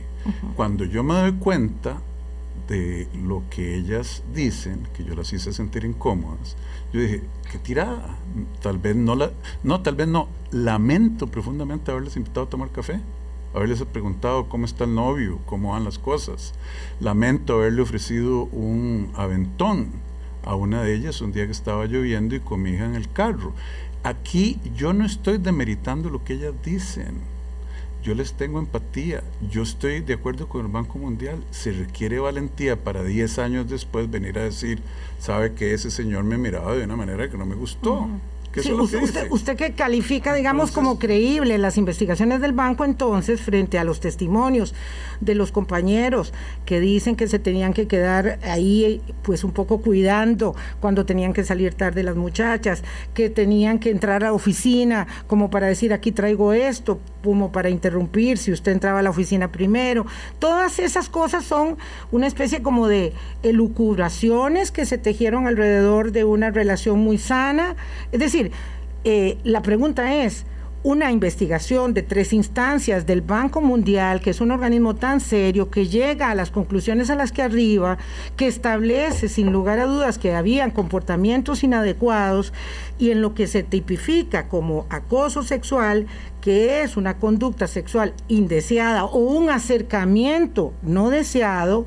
[0.57, 2.01] Cuando yo me doy cuenta
[2.67, 6.56] de lo que ellas dicen, que yo las hice sentir incómodas,
[6.93, 8.17] yo dije, qué tirada.
[8.62, 9.32] Tal vez no la,
[9.63, 10.27] no, tal vez no.
[10.51, 12.99] Lamento profundamente haberles invitado a tomar café,
[13.53, 16.53] haberles preguntado cómo está el novio, cómo van las cosas.
[16.99, 19.91] Lamento haberle ofrecido un aventón
[20.43, 23.53] a una de ellas un día que estaba lloviendo y con en el carro.
[24.03, 27.37] Aquí yo no estoy demeritando lo que ellas dicen.
[28.03, 29.23] Yo les tengo empatía.
[29.51, 31.43] Yo estoy de acuerdo con el Banco Mundial.
[31.51, 34.81] Se requiere valentía para 10 años después venir a decir,
[35.19, 38.07] sabe que ese señor me miraba de una manera que no me gustó.
[38.55, 43.83] Sí, usted, usted, que califica, digamos, como creíble las investigaciones del banco, entonces, frente a
[43.83, 44.73] los testimonios
[45.19, 46.33] de los compañeros
[46.65, 51.43] que dicen que se tenían que quedar ahí, pues un poco cuidando cuando tenían que
[51.43, 52.83] salir tarde las muchachas,
[53.13, 57.69] que tenían que entrar a la oficina como para decir aquí traigo esto, como para
[57.69, 60.05] interrumpir si usted entraba a la oficina primero.
[60.39, 61.77] Todas esas cosas son
[62.12, 67.75] una especie como de elucubraciones que se tejieron alrededor de una relación muy sana.
[68.12, 68.37] Es decir,
[69.04, 70.45] eh, la pregunta es,
[70.84, 75.88] una investigación de tres instancias del Banco Mundial, que es un organismo tan serio, que
[75.88, 77.97] llega a las conclusiones a las que arriba,
[78.38, 82.54] que establece sin lugar a dudas que habían comportamientos inadecuados
[83.00, 86.08] y en lo que se tipifica como acoso sexual,
[86.41, 91.86] que es una conducta sexual indeseada o un acercamiento no deseado,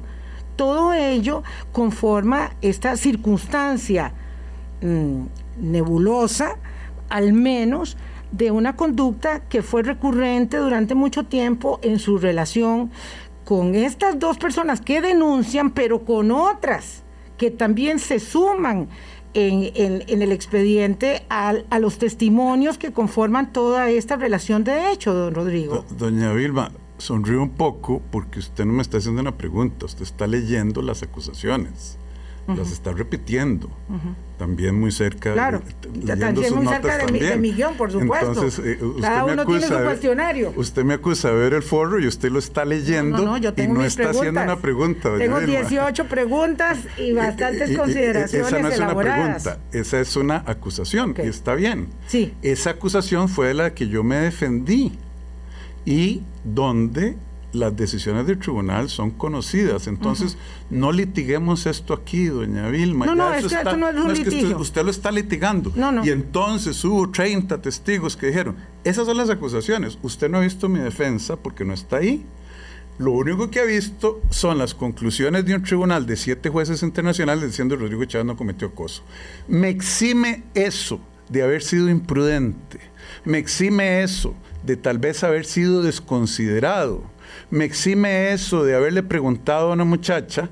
[0.57, 4.13] todo ello conforma esta circunstancia
[4.83, 5.23] mm,
[5.61, 6.57] nebulosa,
[7.09, 7.97] al menos,
[8.33, 12.91] de una conducta que fue recurrente durante mucho tiempo en su relación
[13.45, 17.03] con estas dos personas que denuncian, pero con otras
[17.37, 18.89] que también se suman
[19.35, 25.85] en, el expediente a, los testimonios que conforman toda esta relación de hecho, don Rodrigo.
[25.97, 30.27] doña Vilma, sonríe un poco porque usted no me está haciendo una pregunta, usted está
[30.27, 31.99] leyendo las acusaciones
[32.47, 33.71] las está repitiendo.
[34.39, 35.35] También muy cerca.
[35.35, 35.61] Claro,
[36.07, 38.29] también muy cerca de, mi, millón, por supuesto.
[38.29, 40.53] Entonces, eh, usted Cada uno tiene su cuestionario.
[40.57, 44.11] Usted me acusa de ver el foro y usted lo está leyendo y no está
[44.11, 45.11] haciendo una pregunta.
[45.19, 51.15] Tengo 18 preguntas y bastantes consideraciones esa no es una pregunta, esa es una acusación
[51.23, 51.89] y está bien.
[52.07, 52.35] Sí.
[52.41, 54.93] Esa acusación fue la que yo me defendí
[55.85, 57.17] y donde
[57.53, 59.87] las decisiones del tribunal son conocidas.
[59.87, 60.37] Entonces,
[60.71, 63.07] no litiguemos esto aquí, doña Vilma.
[63.07, 64.59] No, no, es que esto no es un litigio.
[64.59, 65.73] usted, lo está litigando.
[66.05, 69.99] Y entonces hubo 30 testigos que dijeron, esas son las acusaciones.
[70.03, 72.25] Usted no ha visto mi defensa porque no está ahí.
[72.99, 77.47] Lo único que ha visto son las conclusiones de un tribunal de siete jueces internacionales
[77.47, 79.03] diciendo que Rodrigo Chávez no cometió acoso.
[79.49, 82.79] Me exime eso de haber sido imprudente.
[83.25, 84.35] Me exime eso
[84.65, 87.03] de tal vez haber sido desconsiderado
[87.51, 90.49] me exime eso de haberle preguntado a una muchacha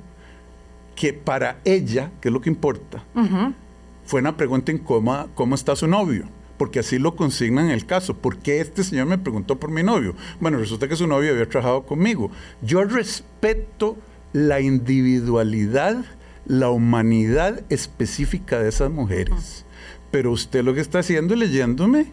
[0.95, 3.05] que para ella, que es lo que importa,
[4.05, 6.29] fue una pregunta incómoda, ¿cómo está su novio?
[6.57, 8.17] Porque así lo consignan en el caso.
[8.17, 10.17] ¿Por qué este señor me preguntó por mi novio?
[10.41, 12.33] Bueno, resulta que su novio había trabajado conmigo.
[12.63, 13.97] Yo respeto
[14.33, 16.05] la individualidad,
[16.47, 19.65] la humanidad específica de esas mujeres.
[20.11, 22.13] Pero usted lo que está haciendo es leyéndome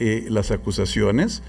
[0.00, 1.42] eh, las acusaciones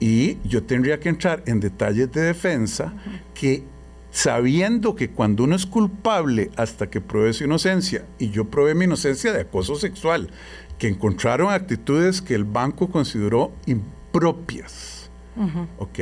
[0.00, 2.92] y yo tendría que entrar en detalles de defensa
[3.34, 3.64] que
[4.10, 8.86] sabiendo que cuando uno es culpable hasta que pruebe su inocencia, y yo probé mi
[8.86, 10.30] inocencia de acoso sexual,
[10.78, 15.10] que encontraron actitudes que el banco consideró impropias,
[15.78, 15.98] ¿ok?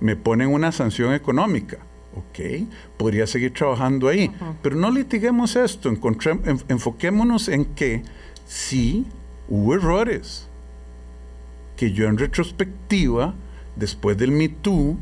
[0.00, 1.78] Me ponen una sanción económica,
[2.14, 2.68] ¿ok?
[2.98, 4.30] Podría seguir trabajando ahí,
[4.62, 5.90] pero no litiguemos esto,
[6.68, 8.02] enfoquémonos en que
[8.46, 9.06] sí
[9.48, 10.48] hubo errores,
[11.76, 13.34] que yo en retrospectiva,
[13.76, 14.96] después del Me Too,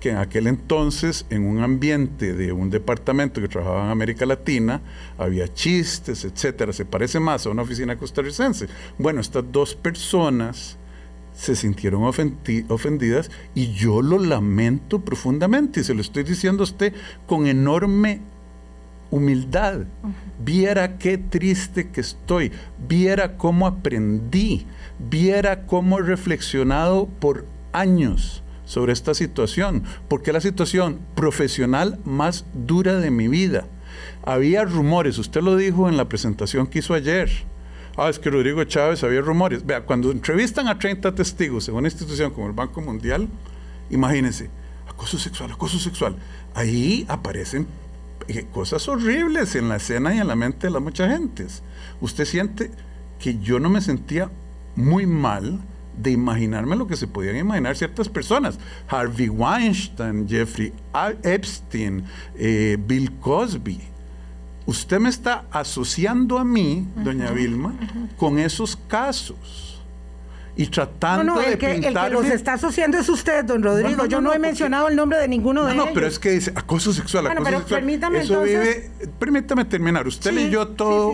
[0.00, 4.80] que en aquel entonces, en un ambiente de un departamento que trabajaba en América Latina,
[5.16, 8.68] había chistes, etcétera, se parece más a una oficina costarricense.
[8.98, 10.76] Bueno, estas dos personas
[11.34, 16.92] se sintieron ofendidas y yo lo lamento profundamente y se lo estoy diciendo a usted
[17.26, 18.20] con enorme
[19.10, 19.82] humildad.
[20.44, 22.52] Viera qué triste que estoy,
[22.88, 24.66] viera cómo aprendí
[24.98, 32.44] viera cómo he reflexionado por años sobre esta situación, porque es la situación profesional más
[32.52, 33.66] dura de mi vida.
[34.24, 37.30] Había rumores, usted lo dijo en la presentación que hizo ayer.
[37.96, 39.64] Ah, es que Rodrigo Chávez había rumores.
[39.64, 43.28] Vea, cuando entrevistan a 30 testigos en una institución como el Banco Mundial,
[43.90, 44.50] imagínense,
[44.86, 46.16] acoso sexual, acoso sexual.
[46.54, 47.66] Ahí aparecen
[48.28, 51.62] eh, cosas horribles en la escena y en la mente de las muchas gentes.
[52.00, 52.70] Usted siente
[53.18, 54.30] que yo no me sentía
[54.78, 55.58] muy mal
[56.00, 58.58] de imaginarme lo que se podían imaginar ciertas personas.
[58.86, 60.72] Harvey Weinstein, Jeffrey
[61.24, 62.04] Epstein,
[62.36, 63.80] eh, Bill Cosby.
[64.66, 67.74] Usted me está asociando a mí, doña Vilma,
[68.16, 69.68] con esos casos
[70.58, 74.06] y tratando no, no, el que, El que los está asociando es usted, don Rodrigo.
[74.06, 75.86] Yo no, he mencionado el nombre de ninguno de ellos.
[75.86, 78.90] No, pero es que dice acoso sexual, bueno, pero Permítame entonces...
[79.20, 80.06] permítame terminar.
[80.06, 81.12] Usted leyó todo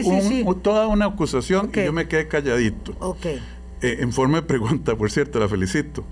[0.62, 2.96] toda una acusación y yo me quedé calladito.
[3.00, 3.26] Ok.
[3.82, 6.04] Eh, en forma de pregunta, por cierto, la felicito.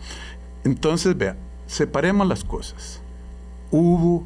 [0.65, 3.01] Entonces, vea, separemos las cosas.
[3.71, 4.25] Hubo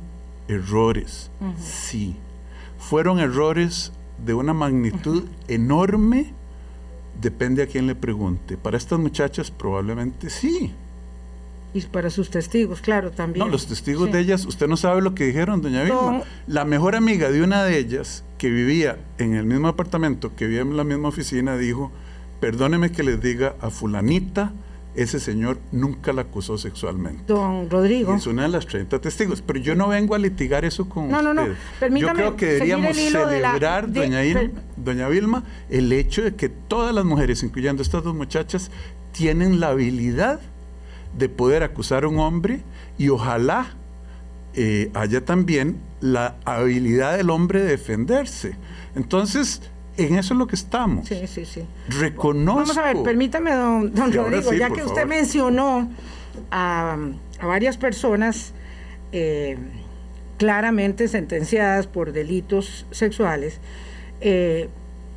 [0.48, 2.16] errores, sí.
[2.78, 3.92] Fueron errores
[4.24, 6.32] de una magnitud enorme,
[7.20, 8.56] depende a quién le pregunte.
[8.56, 10.72] Para estas muchachas probablemente sí.
[11.74, 13.44] Y para sus testigos, claro, también.
[13.44, 16.22] No, los testigos de ellas, usted no sabe lo que dijeron, doña Vilma.
[16.46, 20.62] La mejor amiga de una de ellas, que vivía en el mismo apartamento, que vivía
[20.62, 21.92] en la misma oficina, dijo,
[22.40, 24.52] perdóneme que les diga a fulanita,
[24.96, 27.24] ese señor nunca la acusó sexualmente.
[27.26, 28.14] Don Rodrigo.
[28.14, 31.18] es una de las 30 testigos, pero yo no vengo a litigar eso con no,
[31.18, 31.34] usted.
[31.34, 34.20] No, no, Permítame yo creo que deberíamos celebrar, doña,
[34.76, 38.70] doña Vilma, el hecho de que todas las mujeres, incluyendo estas dos muchachas,
[39.12, 40.40] tienen la habilidad
[41.16, 42.62] de poder acusar a un hombre
[42.98, 43.74] y ojalá
[44.54, 48.56] eh, haya también la habilidad del hombre de defenderse.
[48.94, 49.60] Entonces,
[49.96, 51.08] en eso es lo que estamos.
[51.08, 51.62] Sí, sí, sí.
[51.88, 52.60] Reconozco.
[52.60, 55.90] Vamos a ver, permítame, don, Rodrigo, ya que usted mencionó
[56.50, 56.96] a,
[57.42, 58.52] varias personas
[59.12, 59.56] eh,
[60.38, 63.60] claramente sentenciadas por delitos sexuales,
[64.20, 64.68] eh,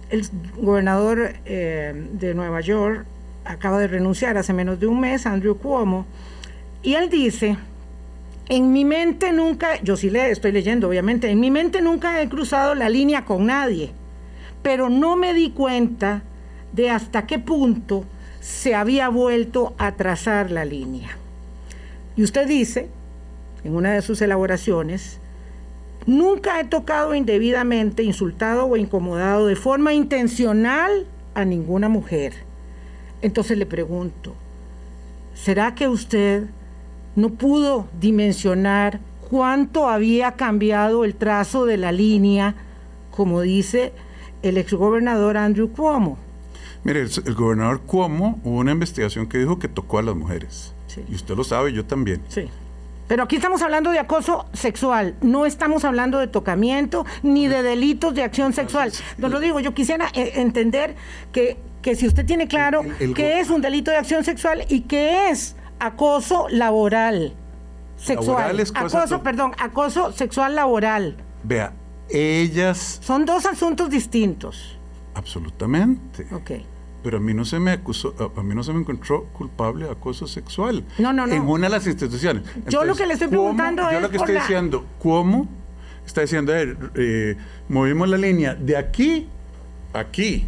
[0.09, 0.27] el
[0.57, 3.05] gobernador de Nueva York
[3.45, 6.05] acaba de renunciar hace menos de un mes, Andrew Cuomo,
[6.83, 7.57] y él dice,
[8.47, 12.29] en mi mente nunca, yo sí le estoy leyendo obviamente, en mi mente nunca he
[12.29, 13.91] cruzado la línea con nadie,
[14.61, 16.23] pero no me di cuenta
[16.73, 18.05] de hasta qué punto
[18.39, 21.09] se había vuelto a trazar la línea.
[22.15, 22.89] Y usted dice,
[23.63, 25.19] en una de sus elaboraciones,
[26.05, 32.49] nunca he tocado indebidamente, insultado o incomodado de forma intencional a ninguna mujer
[33.21, 34.35] entonces le pregunto,
[35.33, 36.45] ¿será que usted
[37.15, 38.99] no pudo dimensionar
[39.29, 42.55] cuánto había cambiado el trazo de la línea,
[43.11, 43.91] como dice
[44.43, 46.17] el exgobernador Andrew Cuomo?
[46.83, 50.73] Mire, el, gobernador Cuomo hubo una investigación que dijo que tocó a las mujeres.
[51.07, 52.21] Y usted lo sabe, yo también.
[52.29, 52.49] Sí.
[53.07, 58.13] Pero aquí estamos hablando de acoso sexual, no estamos hablando de tocamiento ni de delitos
[58.13, 58.91] de acción sexual.
[59.17, 60.95] No lo digo, yo quisiera eh, entender
[61.31, 62.81] que que si usted tiene claro
[63.15, 67.33] qué es un delito de acción sexual y qué es acoso laboral
[67.95, 68.59] sexual.
[68.75, 71.17] acoso, perdón, acoso sexual laboral.
[71.43, 71.73] Vea,
[72.09, 72.99] ellas...
[73.03, 74.77] Son dos asuntos distintos.
[75.13, 76.27] Absolutamente.
[76.33, 76.51] Ok.
[77.01, 79.91] Pero a mí no se me acusó, a mí no se me encontró culpable de
[79.91, 80.83] acoso sexual.
[80.97, 81.33] No, no, no.
[81.33, 82.43] En una de las instituciones.
[82.67, 83.93] yo lo que le estoy preguntando es.
[83.93, 85.47] Yo lo que estoy diciendo, ¿cómo?
[86.05, 87.37] Está diciendo, eh,
[87.69, 89.29] movimos la línea de aquí
[89.93, 90.47] a aquí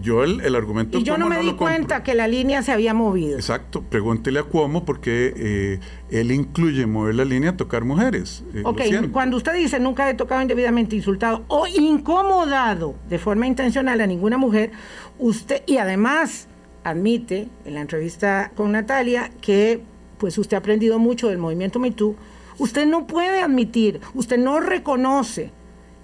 [0.00, 0.98] yo el, argumento...
[0.98, 3.36] Y yo no me di cuenta que la línea se había movido.
[3.36, 5.80] Exacto, pregúntele a Cuomo porque eh,
[6.10, 8.44] él incluye mover la línea a tocar mujeres.
[8.54, 14.00] Eh, ok, cuando usted dice nunca he tocado indebidamente insultado o incomodado de forma intencional
[14.00, 14.72] a ninguna mujer,
[15.18, 16.48] usted, y además
[16.84, 19.82] admite en la entrevista con Natalia que
[20.18, 22.14] pues usted ha aprendido mucho del movimiento MeToo,
[22.58, 25.50] usted no puede admitir, usted no reconoce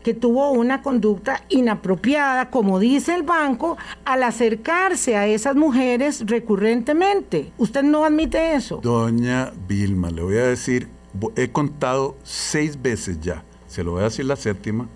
[0.06, 7.50] que tuvo una conducta inapropiada, como dice el banco, al acercarse a esas mujeres recurrentemente.
[7.58, 8.76] ¿Usted no admite eso?
[8.80, 10.86] Doña Vilma, le voy a decir,
[11.34, 14.86] he contado seis veces ya, se lo voy a decir la séptima,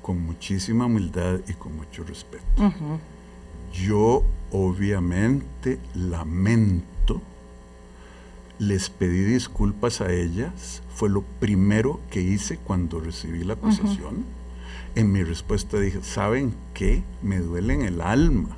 [0.00, 2.46] con muchísima humildad y con mucho respeto.
[3.74, 7.20] Yo obviamente lamento,
[8.58, 14.45] les pedí disculpas a ellas, fue lo primero que hice cuando recibí la acusación
[14.96, 17.04] en mi respuesta dije, ¿saben qué?
[17.22, 18.56] Me duele en el alma.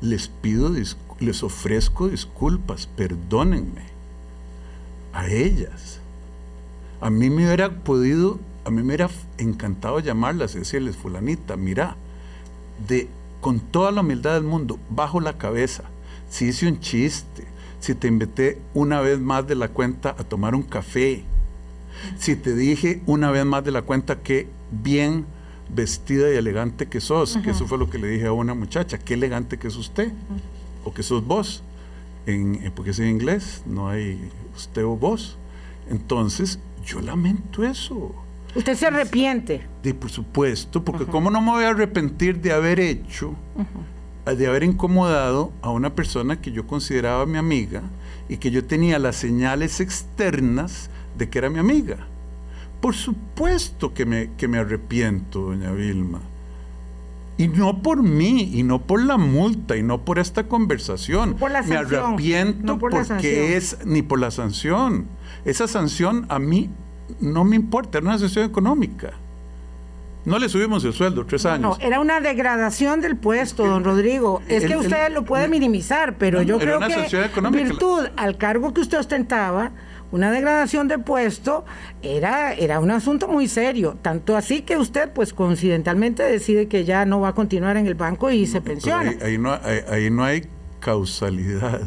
[0.00, 0.70] Les pido,
[1.20, 3.82] les ofrezco disculpas, perdónenme.
[5.12, 6.00] A ellas.
[7.02, 11.96] A mí me hubiera podido, a mí me hubiera encantado llamarlas y decirles, fulanita, mira,
[12.88, 13.08] de,
[13.42, 15.84] con toda la humildad del mundo, bajo la cabeza,
[16.30, 17.44] si hice un chiste,
[17.78, 21.24] si te invité una vez más de la cuenta a tomar un café,
[22.18, 25.26] si te dije una vez más de la cuenta que bien
[25.68, 28.98] vestida y elegante que sos, que eso fue lo que le dije a una muchacha,
[28.98, 30.12] qué elegante que es usted,
[30.84, 31.62] o que sos vos,
[32.26, 35.36] en, eh, porque es en inglés, no hay usted o vos.
[35.90, 38.14] Entonces, yo lamento eso.
[38.54, 39.66] ¿Usted se arrepiente?
[39.82, 43.34] De, por supuesto, porque ¿cómo no me voy a arrepentir de haber hecho,
[44.24, 47.82] de haber incomodado a una persona que yo consideraba mi amiga
[48.28, 52.06] y que yo tenía las señales externas de que era mi amiga?
[52.80, 56.20] Por supuesto que me, que me arrepiento, doña Vilma.
[57.38, 61.34] Y no por mí, y no por la multa, y no por esta conversación.
[61.34, 65.06] por la me arrepiento porque es ni por la sanción.
[65.44, 66.70] Esa sanción a mí
[67.20, 69.10] no me importa, era una sanción económica.
[70.24, 71.78] No le subimos el sueldo, tres años.
[71.78, 74.40] No, era una degradación del puesto, don Rodrigo.
[74.48, 76.94] Es El- que el- usted lo puede minimizar, pero No, yo era creo una que
[76.94, 77.62] sanción económica.
[77.64, 79.70] virtud al cargo que usted ostentaba,
[80.12, 81.64] una degradación de puesto,
[82.02, 83.96] era, era un asunto muy serio.
[84.02, 87.94] Tanto así que usted, pues coincidentalmente, decide que ya no va a continuar en el
[87.94, 89.10] banco y se pensiona.
[89.10, 90.46] ahí, ahí no, ahí, ahí no hay
[90.80, 91.80] causalidad.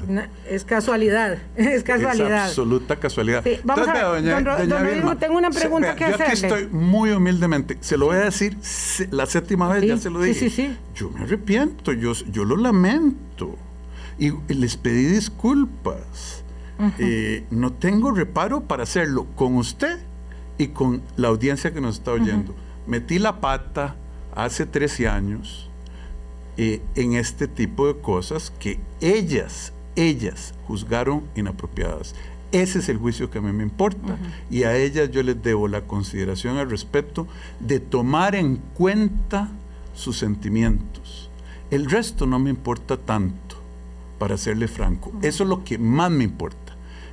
[0.47, 2.43] Es casualidad, es casualidad.
[2.45, 3.43] Es absoluta casualidad.
[3.43, 6.47] Sí, vamos Entonces, a- vea, don don Rodrigo, tengo una pregunta que yo aquí hacerle.
[6.47, 10.09] estoy muy humildemente, se lo voy a decir se- la séptima vez, Sí, ya se
[10.09, 10.49] lo sí, dije.
[10.49, 10.77] sí, sí.
[10.95, 13.55] Yo me arrepiento, yo, yo lo lamento.
[14.17, 16.38] Y les pedí disculpas.
[16.97, 19.99] Eh, no tengo reparo para hacerlo con usted
[20.57, 22.55] y con la audiencia que nos está oyendo.
[22.87, 23.95] Metí la pata
[24.33, 25.69] hace 13 años
[26.57, 32.15] eh, en este tipo de cosas que ellas, ellas juzgaron inapropiadas.
[32.51, 34.17] Ese es el juicio que a mí me importa.
[34.49, 37.27] Y a ellas yo les debo la consideración, el respeto
[37.59, 39.49] de tomar en cuenta
[39.93, 41.29] sus sentimientos.
[41.69, 43.55] El resto no me importa tanto,
[44.17, 45.11] para serle franco.
[45.21, 46.68] Eso es lo que más me importa.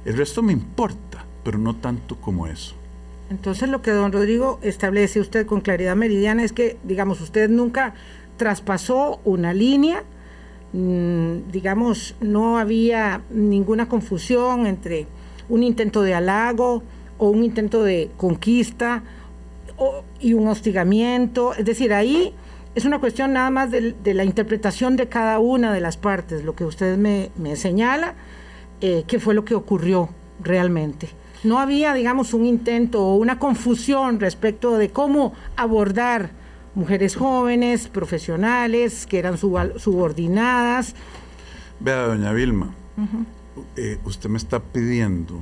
[0.07, 2.75] El resto me importa, pero no tanto como eso.
[3.29, 7.93] Entonces lo que don Rodrigo establece usted con claridad meridiana es que, digamos, usted nunca
[8.37, 10.05] traspasó una línea,
[10.73, 15.07] mm, digamos, no había ninguna confusión entre
[15.49, 16.83] un intento de halago
[17.19, 19.03] o un intento de conquista
[19.77, 21.53] o- y un hostigamiento.
[21.55, 22.33] Es decir, ahí
[22.75, 26.45] es una cuestión nada más de, de la interpretación de cada una de las partes,
[26.45, 28.15] lo que usted me, me señala,
[28.81, 30.09] eh, qué fue lo que ocurrió
[30.43, 31.09] realmente.
[31.45, 36.31] No había, digamos, un intento o una confusión respecto de cómo abordar
[36.75, 40.95] mujeres jóvenes, profesionales, que eran subordinadas.
[41.81, 42.75] Vea, doña Vilma,
[43.77, 45.41] eh, usted me está pidiendo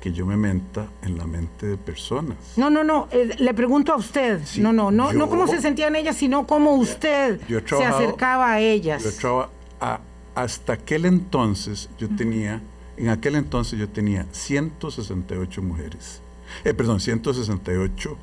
[0.00, 2.36] que yo me menta en la mente de personas.
[2.56, 4.40] No, no, no, eh, le pregunto a usted.
[4.44, 8.52] Sí, no, no, no, yo- no cómo se sentían ellas, sino cómo usted se acercaba
[8.52, 9.04] a ellas.
[9.04, 9.50] Yo traba-
[9.80, 10.00] a-
[10.34, 12.62] hasta aquel entonces yo tenía,
[12.96, 16.22] en aquel entonces yo tenía 168 mujeres,
[16.64, 18.16] eh, perdón, 168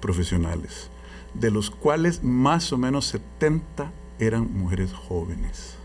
[0.00, 0.90] profesionales,
[1.34, 5.76] de los cuales más o menos 70 eran mujeres jóvenes.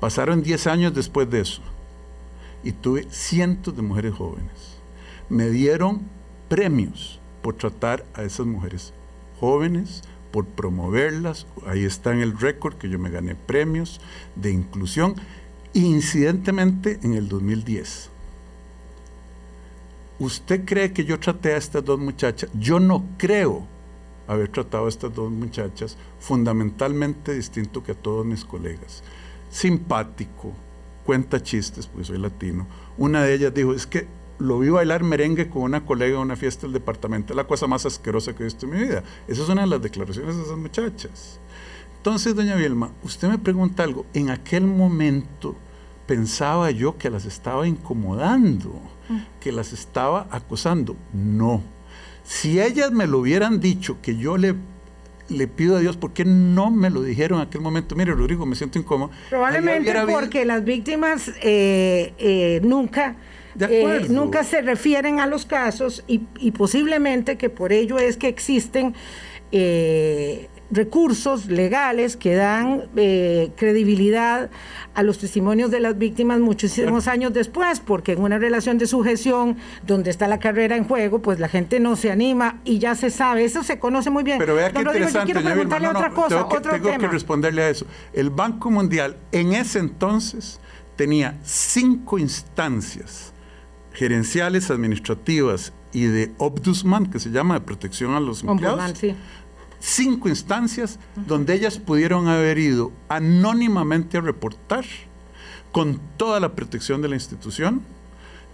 [0.00, 1.62] Pasaron 10 años después de eso
[2.64, 4.78] y tuve cientos de mujeres jóvenes.
[5.28, 6.02] Me dieron
[6.48, 8.92] premios por tratar a esas mujeres
[9.38, 10.02] jóvenes,
[10.32, 11.46] por promoverlas.
[11.66, 14.00] Ahí está en el récord que yo me gané premios
[14.36, 15.14] de inclusión.
[15.72, 18.10] Incidentemente en el 2010.
[20.18, 22.50] ¿Usted cree que yo traté a estas dos muchachas?
[22.54, 23.66] Yo no creo
[24.26, 29.02] haber tratado a estas dos muchachas fundamentalmente distinto que a todos mis colegas.
[29.48, 30.52] Simpático,
[31.04, 32.66] cuenta chistes, porque soy latino.
[32.98, 34.06] Una de ellas dijo, es que
[34.40, 37.66] lo vi bailar merengue con una colega en una fiesta del departamento, es la cosa
[37.66, 39.04] más asquerosa que he visto en mi vida.
[39.28, 41.40] Esa es una de las declaraciones de esas muchachas.
[41.96, 45.54] Entonces, doña Vilma, usted me pregunta algo, en aquel momento
[46.06, 48.72] pensaba yo que las estaba incomodando,
[49.38, 50.96] que las estaba acosando.
[51.12, 51.62] No.
[52.24, 54.54] Si ellas me lo hubieran dicho, que yo le,
[55.28, 57.94] le pido a Dios, ¿por qué no me lo dijeron en aquel momento?
[57.94, 59.10] Mire, Rodrigo, me siento incómodo.
[59.28, 63.16] Probablemente porque las víctimas eh, eh, nunca,
[63.58, 68.28] eh, nunca se refieren a los casos y, y posiblemente que por ello es que
[68.28, 68.94] existen
[69.52, 74.50] eh, recursos legales que dan eh, credibilidad
[74.94, 79.56] a los testimonios de las víctimas muchísimos años después, porque en una relación de sujeción
[79.84, 83.10] donde está la carrera en juego, pues la gente no se anima y ya se
[83.10, 84.38] sabe, eso se conoce muy bien.
[84.38, 86.56] Pero vea qué Don Rodrigo, yo interesante, quiero preguntarle No, no, otra cosa, tengo que,
[86.56, 87.86] otro tengo que responderle a eso.
[88.12, 90.60] El Banco Mundial en ese entonces
[90.94, 93.32] tenía cinco instancias
[94.00, 98.78] gerenciales, administrativas y de Ombudsman, que se llama de protección a los empleados.
[98.80, 99.14] Ombudsman, sí.
[99.78, 104.86] cinco instancias donde ellas pudieron haber ido anónimamente a reportar
[105.70, 107.82] con toda la protección de la institución.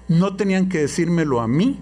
[0.08, 1.78] No tenían que decírmelo a mí.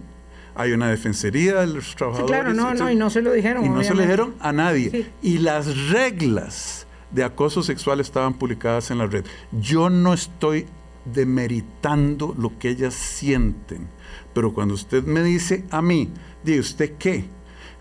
[0.55, 2.29] Hay una defensería de los Sí, trabajadores.
[2.37, 3.65] claro, no, no, y no se lo dijeron.
[3.65, 4.91] Y no se lo dijeron a nadie.
[4.91, 5.07] Sí.
[5.23, 9.25] Y las reglas de acoso sexual estaban publicadas en la red.
[9.53, 10.67] Yo no estoy
[11.05, 13.89] demeritando lo que ellas sienten,
[14.33, 16.11] pero cuando usted me dice a mí,
[16.43, 17.25] ¿de usted qué?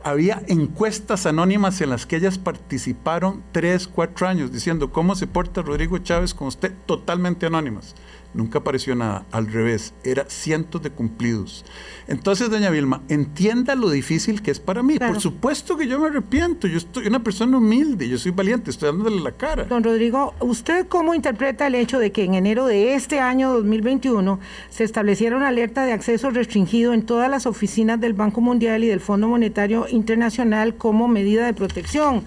[0.04, 5.62] Había encuestas anónimas en las que ellas participaron tres, cuatro años diciendo cómo se porta
[5.62, 7.96] Rodrigo Chávez con usted, totalmente anónimas.
[8.34, 11.66] Nunca apareció nada, al revés, era cientos de cumplidos.
[12.08, 14.98] Entonces, doña Vilma, entienda lo difícil que es para mí.
[15.00, 18.90] Por supuesto que yo me arrepiento, yo estoy una persona humilde, yo soy valiente, estoy
[18.90, 19.66] dándole la cara.
[19.66, 24.40] Don Rodrigo, ¿usted cómo interpreta el hecho de que en enero de este año 2021
[24.70, 28.88] se estableciera una alerta de acceso restringido en todas las oficinas del Banco Mundial y
[28.88, 32.24] del Fondo Monetario Internacional como medida de protección?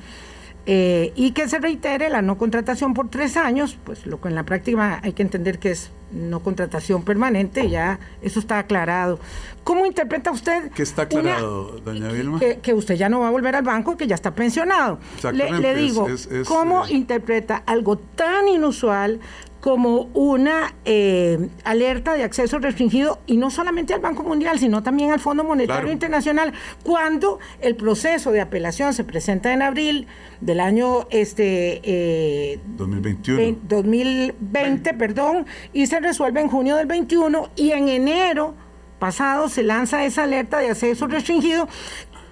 [0.69, 4.35] Eh, y que se reitere la no contratación por tres años, pues lo que en
[4.35, 9.21] la práctica hay que entender que es no contratación permanente, ya eso está aclarado.
[9.64, 10.71] ¿Cómo interpreta usted?
[10.73, 12.41] ¿Qué está aclarado, doña Vilma?
[12.41, 14.99] Que, usted ya no va a volver al banco que ya está pensionado.
[15.33, 16.09] Le, le digo,
[16.47, 19.21] ¿cómo interpreta algo tan inusual
[19.67, 25.11] como una eh, alerta de acceso restringido y no solamente al Banco Mundial, sino también
[25.11, 26.53] al Fondo Monetario Internacional,
[26.85, 30.07] cuando el proceso de apelación se presenta en abril
[30.41, 33.59] del año este 2021.
[33.69, 38.55] 2020, perdón, y se resuelve en junio del 21 y en enero
[39.01, 41.67] pasado se lanza esa alerta de acceso restringido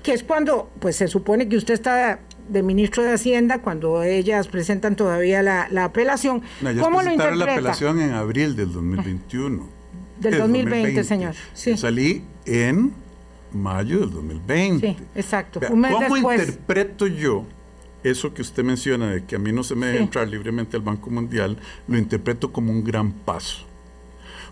[0.05, 4.49] que es cuando pues se supone que usted está de ministro de Hacienda cuando ellas
[4.49, 6.43] presentan todavía la, apelación.
[6.81, 7.47] ¿Cómo lo interpreta?
[7.47, 9.69] la apelación en abril del 2021.
[10.21, 11.35] Del 2020, señor.
[11.53, 11.77] Sí.
[11.77, 12.93] salí en
[13.53, 14.87] mayo del 2020.
[14.87, 15.61] Sí, exacto.
[15.67, 17.45] ¿Cómo interpreto yo
[18.03, 20.83] eso que usted menciona de que a mí no se me debe entrar libremente al
[20.83, 21.59] Banco Mundial?
[21.89, 23.67] Lo interpreto como un gran paso.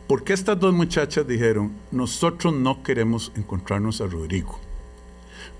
[0.06, 4.58] Porque estas dos muchachas dijeron, nosotros no queremos encontrarnos a Rodrigo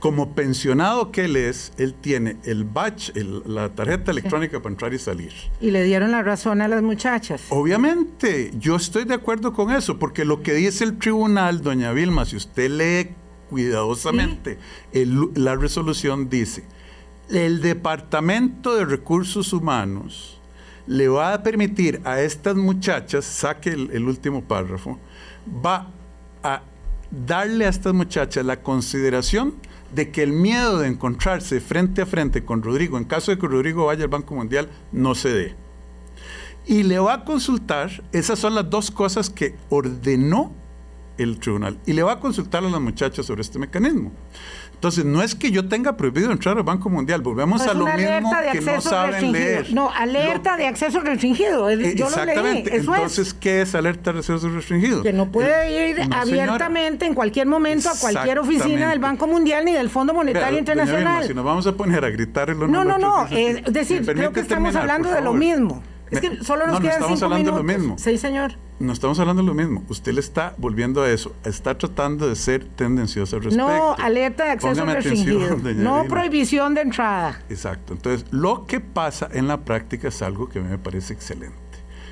[0.03, 3.15] como pensionado que él es, él tiene el batch,
[3.47, 5.33] la tarjeta electrónica para entrar y salir.
[5.61, 7.45] Y le dieron la razón a las muchachas.
[7.51, 12.25] Obviamente, yo estoy de acuerdo con eso, porque lo que dice el tribunal, doña Vilma,
[12.25, 13.15] si usted lee
[13.49, 14.59] cuidadosamente,
[15.37, 16.65] la resolución dice,
[17.31, 20.41] el Departamento de Recursos Humanos
[20.89, 24.99] le va a permitir a estas muchachas, saque el último párrafo,
[25.65, 25.93] va
[26.43, 26.63] a
[27.13, 29.55] darle a estas muchachas la consideración
[29.95, 33.47] de que el miedo de encontrarse frente a frente con Rodrigo, en caso de que
[33.47, 35.55] Rodrigo vaya al Banco Mundial, no se dé.
[36.67, 40.53] Y le va a consultar, esas son las dos cosas que ordenó
[41.19, 44.13] el tribunal, y le va a consultar a las muchachas sobre este mecanismo.
[44.83, 48.33] Entonces, no es que yo tenga prohibido entrar al Banco Mundial, volvemos a lo mismo
[48.51, 49.73] que no saben leer.
[49.73, 51.71] No, alerta de acceso restringido.
[51.71, 52.71] Yo exactamente.
[52.71, 52.81] Lo leí.
[52.81, 55.05] Entonces, ¿qué es alerta de acceso restringido?
[55.05, 59.73] Que no puede ir abiertamente en cualquier momento a cualquier oficina del Banco Mundial ni
[59.73, 61.29] del Fondo Monetario Internacional.
[61.29, 63.29] si nos vamos a poner a gritar en No, no, no.
[63.31, 65.81] Es decir, creo que estamos hablando de lo mismo.
[66.13, 67.97] Es que solo nos no, quedan no estamos hablando de lo mismo.
[67.99, 68.53] Sí, señor.
[68.79, 69.83] No estamos hablando de lo mismo.
[69.89, 71.35] Usted le está volviendo a eso.
[71.45, 73.67] Está tratando de ser tendencioso al respecto.
[73.67, 75.57] No, alerta de acceso restringido.
[75.77, 77.41] No prohibición de entrada.
[77.49, 77.95] Exacto.
[77.95, 81.57] Entonces, lo que pasa en la práctica es algo que a mí me parece excelente.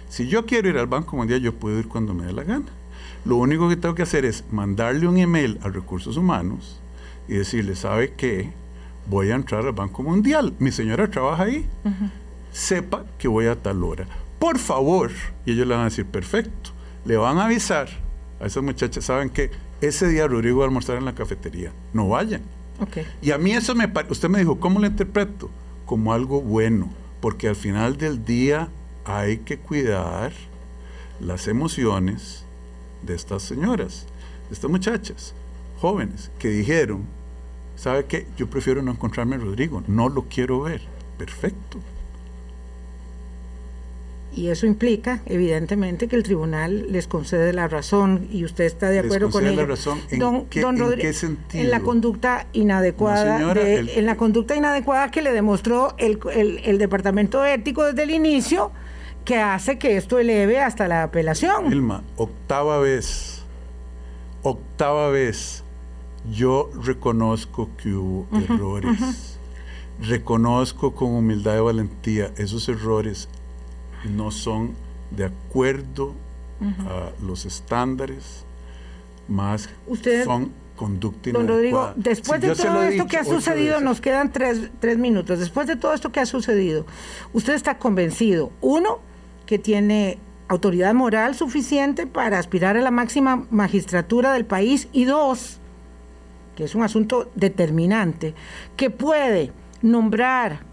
[0.09, 2.66] Si yo quiero ir al Banco Mundial, yo puedo ir cuando me dé la gana.
[3.26, 6.80] Lo único que tengo que hacer es mandarle un email a Recursos Humanos
[7.28, 8.51] y decirle, ¿sabe qué?
[9.07, 10.55] Voy a entrar al Banco Mundial.
[10.59, 11.68] Mi señora trabaja ahí
[12.53, 14.07] sepa que voy a tal hora.
[14.38, 15.11] Por favor,
[15.44, 16.70] y ellos le van a decir, perfecto,
[17.05, 17.88] le van a avisar
[18.40, 22.09] a esas muchachas, saben que ese día Rodrigo va a almorzar en la cafetería, no
[22.09, 22.42] vayan.
[23.20, 25.51] Y a mí eso me usted me dijo, ¿cómo lo interpreto?
[25.84, 26.88] Como algo bueno,
[27.20, 28.68] porque al final del día
[29.05, 30.32] hay que cuidar
[31.20, 32.44] las emociones
[33.03, 34.07] de estas señoras,
[34.48, 35.34] de estas muchachas,
[35.80, 37.05] jóvenes, que dijeron,
[37.76, 38.26] ¿sabe qué?
[38.38, 40.80] Yo prefiero no encontrarme a Rodrigo, no lo quiero ver.
[41.18, 41.78] Perfecto.
[44.35, 49.01] Y eso implica, evidentemente, que el tribunal les concede la razón y usted está de
[49.01, 49.57] acuerdo con ello.
[49.57, 51.64] la razón ¿En, qué, sentido?
[51.64, 57.85] En la conducta inadecuada, en la conducta inadecuada que le demostró el, el, Departamento Ético
[57.85, 58.70] desde el inicio,
[59.24, 61.68] que hace que esto eleve hasta la apelación.
[61.68, 63.43] Vilma, octava vez,
[64.43, 65.64] octava vez,
[66.31, 69.39] yo reconozco que hubo errores.
[70.01, 73.28] Reconozco con humildad y valentía esos errores
[74.05, 74.74] no son
[75.11, 76.14] de acuerdo
[76.86, 78.44] a los estándares,
[79.28, 79.68] más
[80.24, 84.98] son conducta Don Rodrigo, después de todo esto que ha sucedido, nos quedan tres, tres
[84.98, 86.86] minutos, después de todo esto que ha sucedido,
[87.32, 88.98] ¿usted está convencido, uno,
[89.46, 95.59] que tiene autoridad moral suficiente para aspirar a la máxima magistratura del país y dos,
[96.57, 98.34] que es un asunto determinante,
[98.76, 100.70] que puede nombrar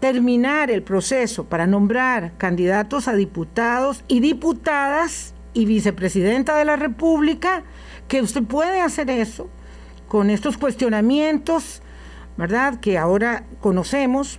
[0.00, 7.62] terminar el proceso para nombrar candidatos a diputados y diputadas y vicepresidenta de la República,
[8.06, 9.48] que usted puede hacer eso
[10.08, 11.82] con estos cuestionamientos,
[12.36, 12.78] ¿verdad?
[12.80, 14.38] Que ahora conocemos.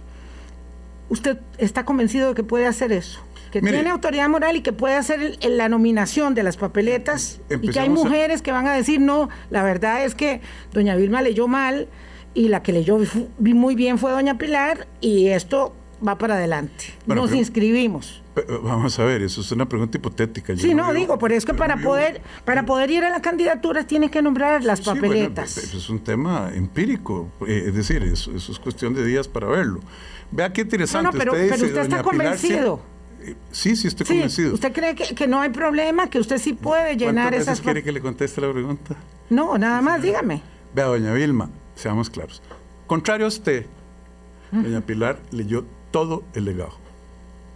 [1.09, 3.21] ¿Usted está convencido de que puede hacer eso?
[3.51, 3.77] que Mire.
[3.77, 7.79] tiene autoridad moral y que puede hacer el- la nominación de las papeletas y que
[7.79, 10.41] hay a- mujeres que van a decir, no, la verdad es que
[10.71, 11.87] doña Vilma leyó mal
[12.33, 12.97] y la que leyó
[13.37, 15.75] vi muy bien fue doña Pilar y esto
[16.05, 16.85] va para adelante.
[17.05, 18.21] Bueno, Nos pero- inscribimos.
[18.33, 20.53] Pe- Vamos a ver, eso es una pregunta hipotética.
[20.53, 23.85] Yo Sí, no, digo, pero es que para poder, para poder ir a la candidatura
[23.85, 25.53] tiene que nombrar las Sí, bueno, papeletas.
[25.55, 29.47] pues, es un tema empírico, eh, es decir, eso, eso es cuestión de días para
[29.47, 29.81] verlo.
[30.31, 31.07] Vea qué interesante.
[31.07, 32.81] No, no, pero- usted dice, pero usted está doña Pilar, sí- convencido.
[33.21, 34.53] eh, Sí, sí, estoy sí, convencido.
[34.53, 37.63] ¿usted cree que, que no hay problema, que usted sí puede llenar ¿Cuántas esas veces
[37.63, 38.95] quiere que le conteste la pregunta?
[39.29, 40.41] No, nada más, dígame.
[40.73, 41.49] Vea, doña Vilma,
[41.79, 42.41] seamos claros.
[42.87, 43.65] Contrario a usted,
[44.51, 46.73] doña Pilar leyó todo el legado.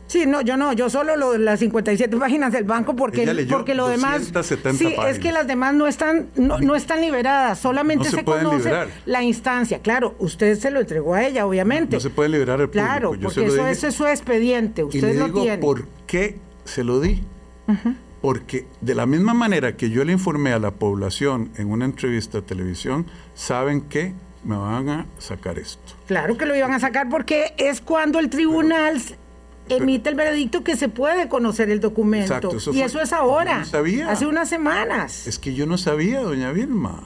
[0.05, 3.87] Sí, no, yo no, yo solo lo las 57 páginas del banco porque, porque lo
[3.87, 8.11] demás 270 Sí, es que las demás no están no, no están liberadas, solamente No
[8.11, 8.89] se conoce liberar.
[9.05, 9.79] la instancia.
[9.79, 11.95] Claro, usted se lo entregó a ella, obviamente.
[11.95, 12.85] No se puede liberar al público.
[12.85, 13.87] Claro, yo porque eso, dije.
[13.87, 15.57] es su expediente, Y usted le lo digo tiene.
[15.59, 17.23] por qué se lo di.
[18.23, 22.37] Porque de la misma manera que yo le informé a la población en una entrevista
[22.39, 23.05] de televisión,
[23.35, 24.13] saben que
[24.45, 25.93] me van a sacar esto.
[26.07, 29.01] Claro que lo iban a sacar porque es cuando el tribunal
[29.67, 32.33] emite el veredicto que se puede conocer el documento.
[32.33, 33.59] Exacto, eso y fue- eso es ahora.
[33.59, 34.09] no sabía.
[34.09, 35.27] Hace unas semanas.
[35.27, 37.03] Es que yo no sabía, doña Vilma.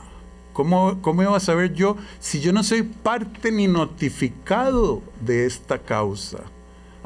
[0.53, 5.79] ¿Cómo, ¿Cómo iba a saber yo si yo no soy parte ni notificado de esta
[5.79, 6.43] causa?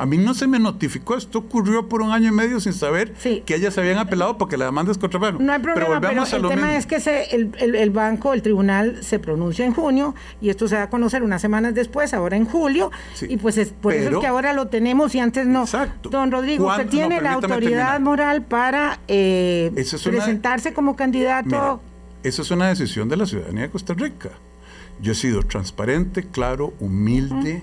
[0.02, 3.14] A mí no se me notificó, esto ocurrió por un año y medio sin saber
[3.20, 3.43] Sí.
[3.45, 5.99] que ellas se habían apelado porque la demanda es contra bueno, No hay problema, pero,
[6.02, 6.72] volvemos a el tema mismo.
[6.72, 10.68] es que se- el, el- el banco, el tribunal se pronuncia en junio y esto
[10.68, 13.93] se va a conocer unas semanas después, ahora en julio, Sí, y pues es, por
[13.93, 15.62] eso pero- es que ahora lo tenemos y antes no.
[15.62, 16.10] Exacto.
[16.10, 18.02] Don Rodrigo, usted tiene No, la autoridad terminar.
[18.02, 19.84] moral para eh, una-
[20.18, 21.45] presentarse como candidato.
[21.45, 21.78] Mira,
[22.24, 24.30] esa es una decisión de la ciudadanía de Costa Rica.
[24.99, 27.62] Yo he sido transparente, claro, humilde,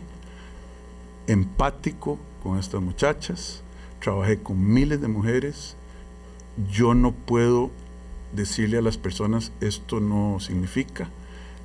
[1.27, 3.63] empático con estas muchachas.
[4.01, 5.77] Trabajé con miles de mujeres.
[6.71, 7.71] Yo no puedo
[8.33, 11.11] decirle a las personas esto no significa.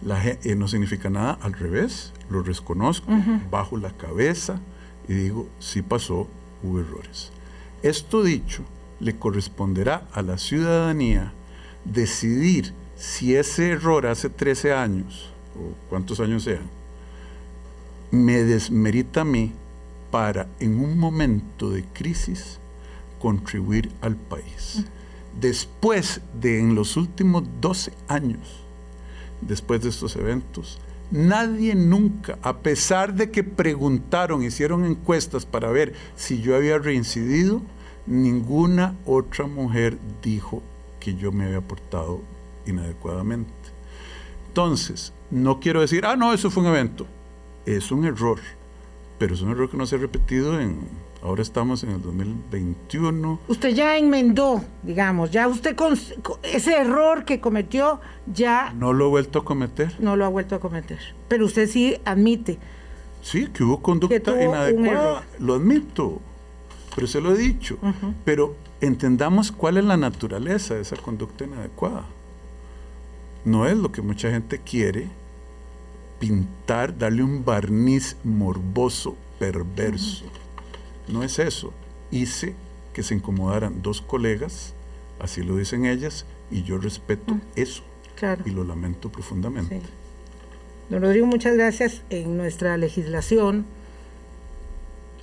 [0.01, 3.07] La eh, no significa nada, al revés, lo reconozco,
[3.49, 4.59] bajo la cabeza
[5.07, 6.27] y digo, sí pasó,
[6.61, 7.31] hubo errores.
[7.83, 8.63] Esto dicho,
[8.99, 11.33] le corresponderá a la ciudadanía
[11.85, 16.69] decidir si ese error hace 13 años, o cuántos años sean,
[18.11, 19.53] me desmerita a mí
[20.13, 22.59] para en un momento de crisis
[23.17, 24.85] contribuir al país.
[25.41, 28.63] Después de en los últimos 12 años,
[29.41, 35.95] después de estos eventos, nadie nunca, a pesar de que preguntaron, hicieron encuestas para ver
[36.15, 37.63] si yo había reincidido,
[38.05, 40.61] ninguna otra mujer dijo
[40.99, 42.21] que yo me había portado
[42.67, 43.51] inadecuadamente.
[44.49, 47.07] Entonces, no quiero decir, ah, no, eso fue un evento.
[47.65, 48.37] Es un error,
[49.17, 50.79] pero es un error que no se ha repetido en,
[51.21, 53.39] ahora estamos en el 2021.
[53.47, 55.97] Usted ya enmendó, digamos, ya usted con,
[56.43, 59.95] ese error que cometió ya No lo he vuelto a cometer.
[59.99, 60.99] no lo ha vuelto a cometer.
[61.27, 62.59] Pero usted sí admite.
[63.21, 66.19] Sí, que hubo conducta Que inadecuada, lo admito,
[66.93, 67.77] pero se lo he dicho.
[68.25, 72.05] Pero entendamos cuál es la naturaleza de esa conducta inadecuada.
[73.45, 75.07] No es lo que mucha gente quiere
[76.27, 80.23] pintar, darle un barniz morboso, perverso.
[81.09, 81.73] No es eso.
[82.11, 82.55] Hice
[82.93, 84.73] que se incomodaran dos colegas,
[85.19, 87.83] así lo dicen ellas, y yo respeto eso
[88.15, 88.41] Claro.
[88.45, 89.81] y lo lamento profundamente.
[89.81, 89.85] Sí.
[90.89, 92.03] Don Rodrigo, muchas gracias.
[92.09, 93.65] En nuestra legislación,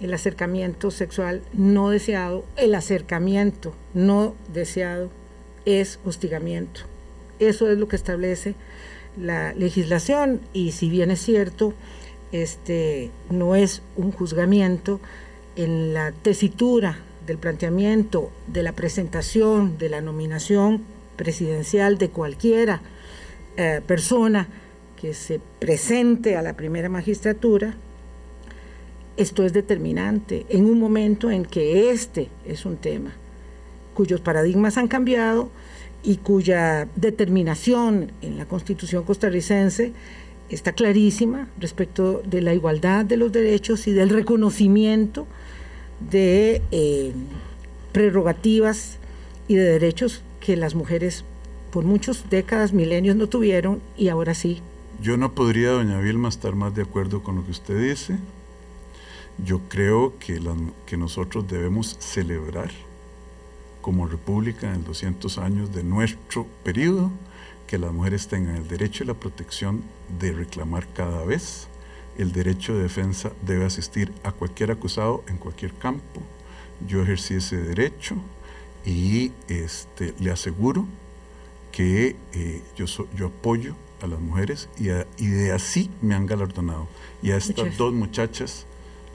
[0.03, 5.09] el acercamiento sexual no deseado, el acercamiento no deseado
[5.65, 6.83] es hostigamiento.
[7.39, 8.55] Eso es lo que establece
[9.17, 11.75] la legislación y si bien es cierto,
[12.33, 15.01] este no es un juzgamiento
[15.57, 20.83] en la tesitura del planteamiento de la presentación de la nominación
[21.17, 22.81] presidencial de cualquiera
[23.57, 24.49] eh, persona
[25.01, 27.75] que se presente a la primera magistratura,
[29.17, 33.13] esto es determinante en un momento en que este es un tema
[33.95, 35.51] cuyos paradigmas han cambiado
[36.03, 39.93] y cuya determinación en la constitución costarricense
[40.49, 45.27] está clarísima respecto de la igualdad de los derechos y del reconocimiento
[46.11, 47.13] de eh,
[47.93, 48.99] prerrogativas
[49.49, 51.25] y de derechos que las mujeres
[51.71, 54.61] por muchas décadas, milenios no tuvieron y ahora sí.
[55.03, 58.17] Yo no podría, doña Vilma, estar más de acuerdo con lo que usted dice.
[59.45, 62.71] Yo creo que, las- que nosotros debemos celebrar
[63.81, 67.11] como república en los 200 años de nuestro periodo
[67.67, 69.85] que las mujeres tengan el derecho y la protección
[70.19, 71.69] de reclamar cada vez.
[72.19, 76.21] El derecho de defensa debe asistir a cualquier acusado en cualquier campo.
[76.89, 78.17] yo ejercí ese derecho
[78.85, 80.87] y este, le aseguro
[81.71, 84.89] que eh, yo, yo apoyo a las mujeres y,
[85.23, 86.89] y, de así me han galardonado.
[87.23, 88.67] Y a estas dos muchachas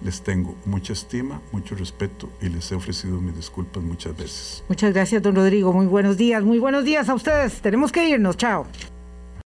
[0.01, 4.63] les tengo mucha estima, mucho respeto y les he ofrecido mis disculpas muchas veces.
[4.67, 5.73] Muchas gracias, don Rodrigo.
[5.73, 6.43] Muy buenos días.
[6.43, 7.61] Muy buenos días a ustedes.
[7.61, 8.37] Tenemos que irnos.
[8.37, 8.65] Chao.